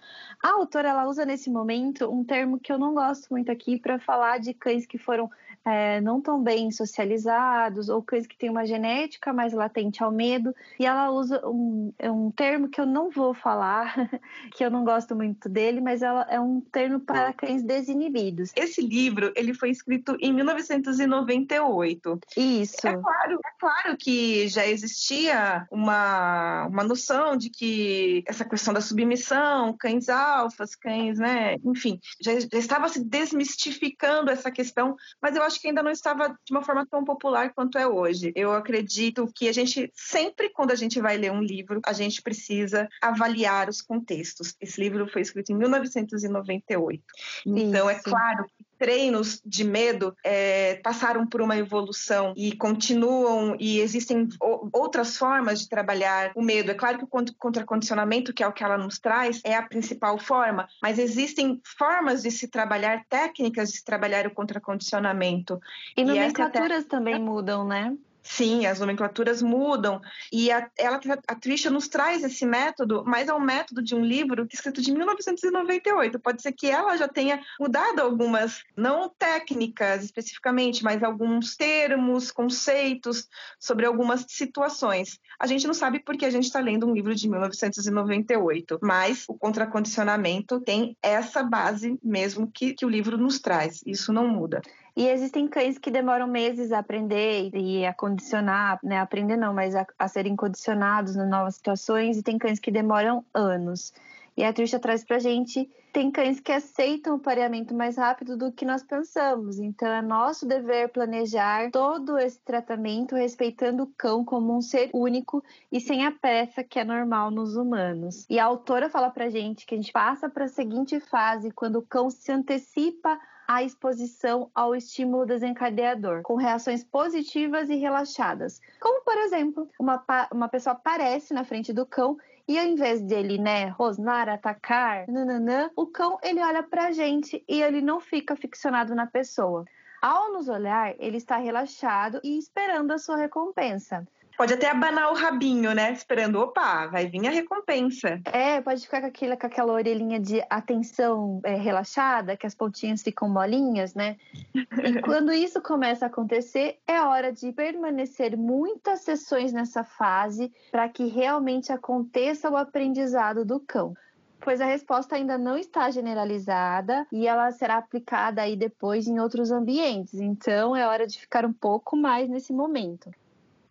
[0.43, 3.99] A autora ela usa nesse momento um termo que eu não gosto muito aqui para
[3.99, 5.31] falar de cães que foram
[5.65, 10.55] é, não tão bem socializados ou cães que têm uma genética mais latente ao medo.
[10.79, 13.95] E ela usa um, é um termo que eu não vou falar,
[14.55, 18.53] que eu não gosto muito dele, mas ela é um termo para cães desinibidos.
[18.55, 22.21] Esse livro ele foi escrito em 1998.
[22.37, 22.87] Isso.
[22.87, 28.81] É claro, é claro que já existia uma, uma noção de que essa questão da
[28.81, 35.43] submissão, cães alfas, cães, né, enfim, já, já estava se desmistificando essa questão, mas eu
[35.43, 38.32] acho que ainda não estava de uma forma tão popular quanto é hoje.
[38.34, 42.22] Eu acredito que a gente sempre, quando a gente vai ler um livro, a gente
[42.22, 44.55] precisa avaliar os contextos.
[44.61, 47.02] Esse livro foi escrito em 1998.
[47.46, 48.05] Então, é Isso.
[48.05, 54.29] claro que treinos de medo é, passaram por uma evolução e continuam e existem
[54.72, 56.70] outras formas de trabalhar o medo.
[56.70, 59.62] É claro que o cont- contracondicionamento, que é o que ela nos traz, é a
[59.62, 65.61] principal forma, mas existem formas de se trabalhar, técnicas de se trabalhar o contracondicionamento.
[65.97, 67.95] E essa é nomenclaturas também mudam, né?
[68.27, 70.01] Sim, as nomenclaturas mudam
[70.33, 70.99] e a, ela,
[71.29, 74.81] a Trisha nos traz esse método, mas é um método de um livro é escrito
[74.81, 76.18] de 1998.
[76.18, 83.29] Pode ser que ela já tenha mudado algumas, não técnicas especificamente, mas alguns termos, conceitos
[83.61, 85.20] sobre algumas situações.
[85.39, 89.35] A gente não sabe porque a gente está lendo um livro de 1998, mas o
[89.35, 93.83] contracondicionamento tem essa base mesmo que, que o livro nos traz.
[93.85, 94.62] Isso não muda.
[94.97, 98.99] E existem cães que demoram meses a aprender e a condicionar, né?
[98.99, 103.24] Aprender não, mas a, a serem condicionados nas novas situações, e tem cães que demoram
[103.34, 103.92] anos.
[104.36, 108.51] E a Trisha traz pra gente, tem cães que aceitam o pareamento mais rápido do
[108.51, 109.61] que nós pensamos.
[109.61, 115.42] Então é nosso dever planejar todo esse tratamento respeitando o cão como um ser único
[115.70, 118.26] e sem a pressa que é normal nos humanos.
[118.28, 121.76] E a autora fala pra gente que a gente passa para a seguinte fase quando
[121.76, 123.16] o cão se antecipa
[123.47, 128.61] à exposição ao estímulo desencadeador, com reações positivas e relaxadas.
[128.80, 132.16] Como, por exemplo, uma, uma pessoa aparece na frente do cão
[132.47, 137.62] e ao invés dele, né, rosnar, atacar, nananã, o cão ele olha pra gente e
[137.62, 139.64] ele não fica ficcionado na pessoa.
[140.03, 144.07] Ao nos olhar, ele está relaxado e esperando a sua recompensa.
[144.37, 145.93] Pode até abanar o rabinho, né?
[145.93, 148.20] Esperando, opa, vai vir a recompensa.
[148.32, 153.03] É, pode ficar com, aquele, com aquela orelhinha de atenção é, relaxada, que as pontinhas
[153.03, 154.16] ficam molinhas, né?
[154.55, 154.62] E
[155.03, 161.07] quando isso começa a acontecer, é hora de permanecer muitas sessões nessa fase para que
[161.07, 163.95] realmente aconteça o aprendizado do cão.
[164.41, 169.51] Pois a resposta ainda não está generalizada e ela será aplicada aí depois em outros
[169.51, 170.20] ambientes.
[170.20, 173.11] Então é hora de ficar um pouco mais nesse momento.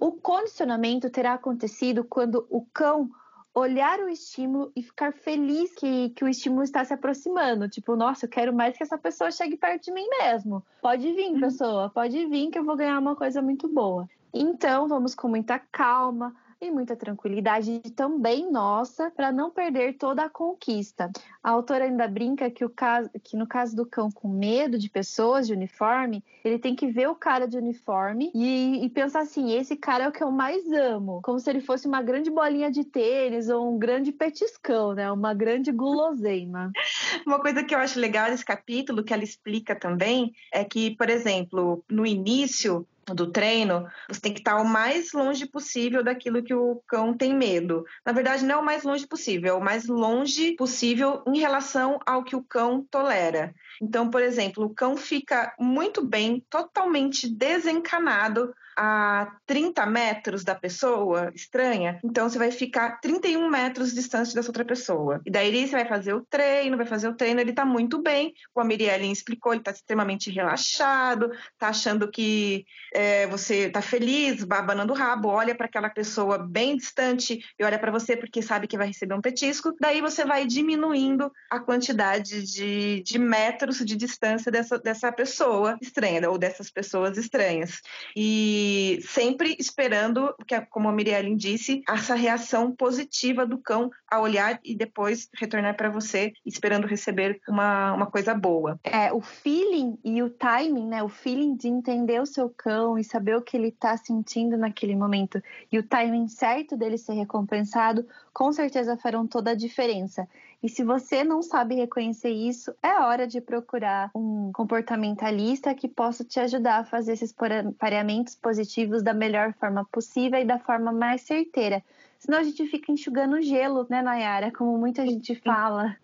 [0.04, 3.10] O condicionamento terá acontecido quando o cão
[3.56, 7.70] olhar o estímulo e ficar feliz que, que o estímulo está se aproximando.
[7.70, 10.62] Tipo, nossa, eu quero mais que essa pessoa chegue perto de mim mesmo.
[10.82, 14.06] Pode vir, pessoa, pode vir que eu vou ganhar uma coisa muito boa.
[14.34, 16.36] Então, vamos com muita calma
[16.66, 21.11] e muita tranquilidade também nossa para não perder toda a conquista.
[21.43, 24.89] A autora ainda brinca que, o caso, que no caso do cão com medo de
[24.89, 29.51] pessoas de uniforme, ele tem que ver o cara de uniforme e, e pensar assim:
[29.51, 32.72] esse cara é o que eu mais amo, como se ele fosse uma grande bolinha
[32.72, 35.11] de tênis ou um grande petiscão, né?
[35.11, 36.72] Uma grande guloseima.
[37.26, 41.09] Uma coisa que eu acho legal nesse capítulo, que ela explica também, é que, por
[41.09, 46.54] exemplo, no início do treino, você tem que estar o mais longe possível daquilo que
[46.54, 47.84] o cão tem medo.
[48.06, 51.99] Na verdade, não é o mais longe possível, é o mais longe possível em relação
[52.06, 53.54] ao que o cão tolera.
[53.82, 61.32] Então, por exemplo, o cão fica muito bem, totalmente desencanado a 30 metros da pessoa
[61.36, 65.21] estranha, então você vai ficar 31 metros distante dessa outra pessoa.
[65.26, 68.34] E daí você vai fazer o treino, vai fazer o treino, ele tá muito bem.
[68.55, 74.93] O Mirielle explicou, ele tá extremamente relaxado, tá achando que é, você tá feliz, abanando
[74.93, 78.78] o rabo, olha para aquela pessoa bem distante e olha para você porque sabe que
[78.78, 84.51] vai receber um petisco, daí você vai diminuindo a quantidade de, de metros de distância
[84.51, 87.82] dessa, dessa pessoa estranha ou dessas pessoas estranhas.
[88.15, 88.62] E
[89.01, 94.76] sempre esperando, que, como a Mirielle disse, essa reação positiva do cão a olhar e
[94.76, 98.80] depois retornar para você, esperando receber uma, uma coisa boa.
[98.84, 101.03] É, o feeling e o timing, né?
[101.03, 104.95] O feeling de entender o seu cão e saber o que ele está sentindo naquele
[104.95, 105.41] momento
[105.72, 110.28] e o timing certo dele ser recompensado, com certeza farão toda a diferença.
[110.64, 116.24] E se você não sabe reconhecer isso, é hora de procurar um comportamentalista que possa
[116.24, 117.36] te ajudar a fazer esses
[117.78, 121.84] pareamentos positivos da melhor forma possível e da forma mais certeira.
[122.18, 124.53] Senão a gente fica enxugando gelo, né, Nayara?
[124.53, 125.97] Como muita gente fala.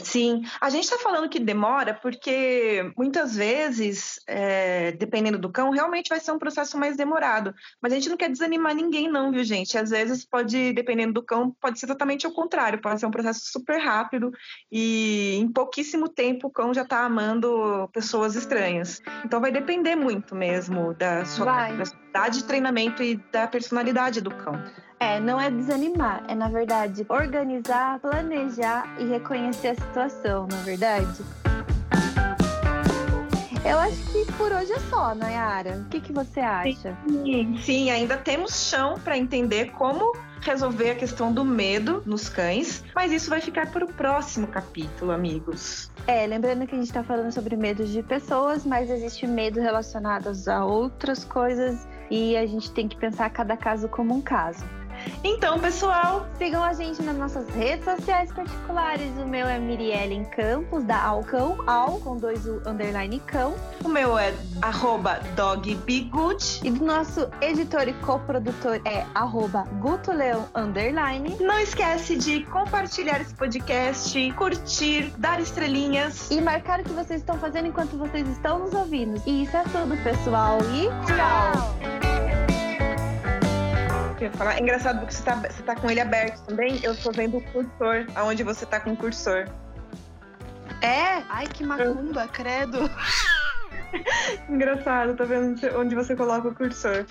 [0.00, 6.08] Sim, a gente está falando que demora porque muitas vezes, é, dependendo do cão, realmente
[6.08, 7.54] vai ser um processo mais demorado.
[7.80, 9.76] Mas a gente não quer desanimar ninguém, não, viu, gente?
[9.76, 13.40] Às vezes pode, dependendo do cão, pode ser totalmente ao contrário, pode ser um processo
[13.44, 14.32] super rápido
[14.70, 19.02] e em pouquíssimo tempo o cão já está amando pessoas estranhas.
[19.24, 24.54] Então vai depender muito mesmo da sua capacidade de treinamento e da personalidade do cão.
[25.02, 30.62] É, não é desanimar, é na verdade organizar, planejar e reconhecer a situação, na é
[30.62, 31.24] verdade.
[33.64, 35.78] Eu acho que por hoje é só, Nayara.
[35.78, 36.96] O que, que você acha?
[37.08, 42.84] Sim, sim ainda temos chão para entender como resolver a questão do medo nos cães,
[42.94, 45.90] mas isso vai ficar para o próximo capítulo, amigos.
[46.06, 50.30] É, lembrando que a gente está falando sobre medos de pessoas, mas existe medo relacionado
[50.48, 54.64] a outras coisas e a gente tem que pensar cada caso como um caso.
[55.24, 59.10] Então, pessoal, sigam a gente nas nossas redes sociais particulares.
[59.18, 63.54] O meu é Miriellen Campos, da Alcão, Al, com dois U, underline cão.
[63.84, 66.60] O meu é arroba dogbegood.
[66.64, 71.36] E do nosso editor e coprodutor é arroba gutoleão, underline.
[71.40, 76.30] Não esquece de compartilhar esse podcast, curtir, dar estrelinhas.
[76.30, 79.22] E marcar o que vocês estão fazendo enquanto vocês estão nos ouvindo.
[79.26, 80.58] E isso é tudo, pessoal.
[80.72, 81.91] E tchau!
[84.22, 84.56] Que eu ia falar.
[84.56, 86.78] É engraçado porque você tá, você tá com ele aberto também.
[86.82, 89.48] Eu tô vendo o cursor, aonde você tá com o cursor.
[90.80, 91.22] É?
[91.28, 92.90] Ai, que macumba, credo.
[94.48, 97.04] Engraçado, tô vendo onde você coloca o cursor.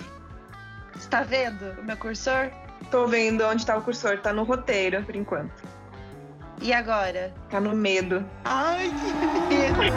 [0.93, 2.49] Você tá vendo o meu cursor?
[2.89, 5.63] Tô vendo onde tá o cursor, tá no roteiro, por enquanto.
[6.61, 7.33] E agora?
[7.49, 8.25] Tá no medo.
[8.45, 9.75] Ai, que medo.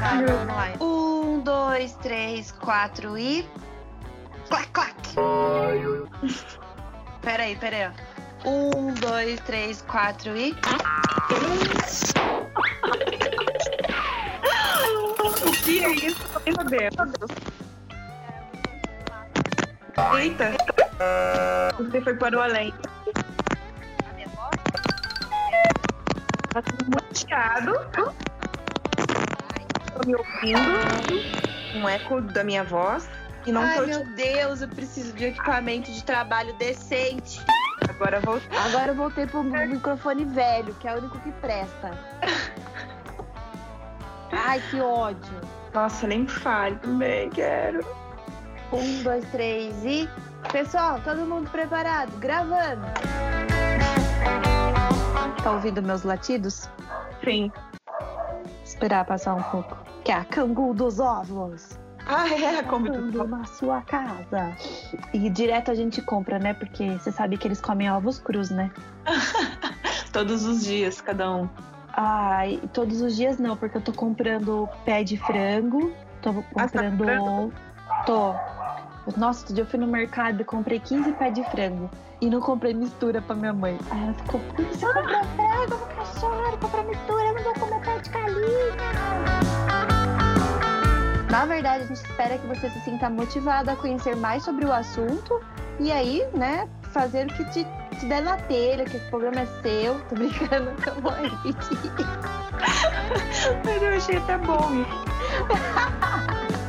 [0.00, 0.72] tá, vamos lá.
[0.80, 3.46] Um, dois, três, quatro e.
[4.48, 4.94] Clac, clac.
[7.22, 7.90] Peraí, peraí.
[8.44, 10.54] Um, dois, três, quatro e.
[15.44, 16.22] O que é isso?
[16.46, 16.94] Meu Deus.
[20.16, 20.52] Eita!
[21.78, 22.72] Você foi para o além.
[26.52, 27.72] Tá tudo muteado.
[29.92, 30.60] Tô me ouvindo.
[31.74, 33.08] Um eco da minha voz.
[33.46, 33.86] E não Ai, tô...
[33.86, 37.40] meu Deus, eu preciso de equipamento de trabalho decente.
[37.88, 38.58] Agora voltei.
[38.58, 41.96] Agora eu voltei pro microfone velho, que é o único que presta.
[44.32, 45.40] Ai, que ódio.
[45.72, 47.86] Nossa, nem fale também, quero.
[48.72, 50.08] Um, dois, três e.
[50.50, 52.10] Pessoal, todo mundo preparado?
[52.18, 52.84] Gravando.
[55.42, 56.68] Tá ouvindo meus latidos?
[57.22, 57.52] Sim.
[58.64, 59.78] Esperar passar um pouco.
[60.04, 61.75] Que é a cangu dos ovos.
[62.06, 62.62] Ah, é?
[62.62, 64.56] Come tudo na sua casa.
[65.12, 66.54] E direto a gente compra, né?
[66.54, 68.70] Porque você sabe que eles comem ovos crus, né?
[70.12, 71.48] todos os dias, cada um.
[71.92, 75.92] Ai, todos os dias não, porque eu tô comprando pé de frango.
[76.22, 77.52] Tô comprando.
[77.88, 78.34] Ah, tá tô.
[79.16, 81.90] Nossa, outro dia eu fui no mercado e comprei 15 pés de frango.
[82.20, 83.78] E não comprei mistura pra minha mãe.
[83.90, 87.80] Aí ela ficou, você comprou frango, eu vou cachorro, comprou mistura, eu não vou comer
[87.80, 89.45] pé de galinha.
[91.30, 94.72] Na verdade, a gente espera que você se sinta motivado a conhecer mais sobre o
[94.72, 95.40] assunto
[95.78, 97.66] e aí, né, fazer o que te,
[97.98, 100.00] te der na telha, que o programa é seu.
[100.08, 101.78] Tô brincando, eu vou repetir.
[103.64, 104.84] Mas eu achei até bom.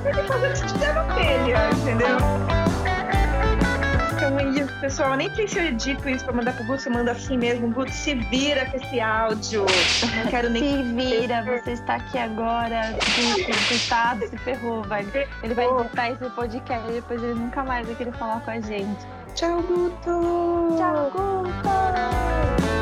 [0.05, 2.66] Ele fazer o que te der na telha, entendeu?
[4.79, 5.15] Pessoal.
[5.15, 6.81] Nem sei se eu edito isso pra mandar pro Guto.
[6.81, 7.69] Você manda assim mesmo.
[7.71, 9.65] Guto, se vira com esse áudio.
[10.23, 10.63] Não quero nem.
[10.63, 12.91] Se vira, você está aqui agora.
[12.91, 15.05] Guto, coitado, se ferrou, vai.
[15.43, 18.59] Ele vai editar esse podcast e depois ele nunca mais vai querer falar com a
[18.59, 19.05] gente.
[19.33, 20.75] Tchau, Guto!
[20.77, 22.76] Tchau, Guto!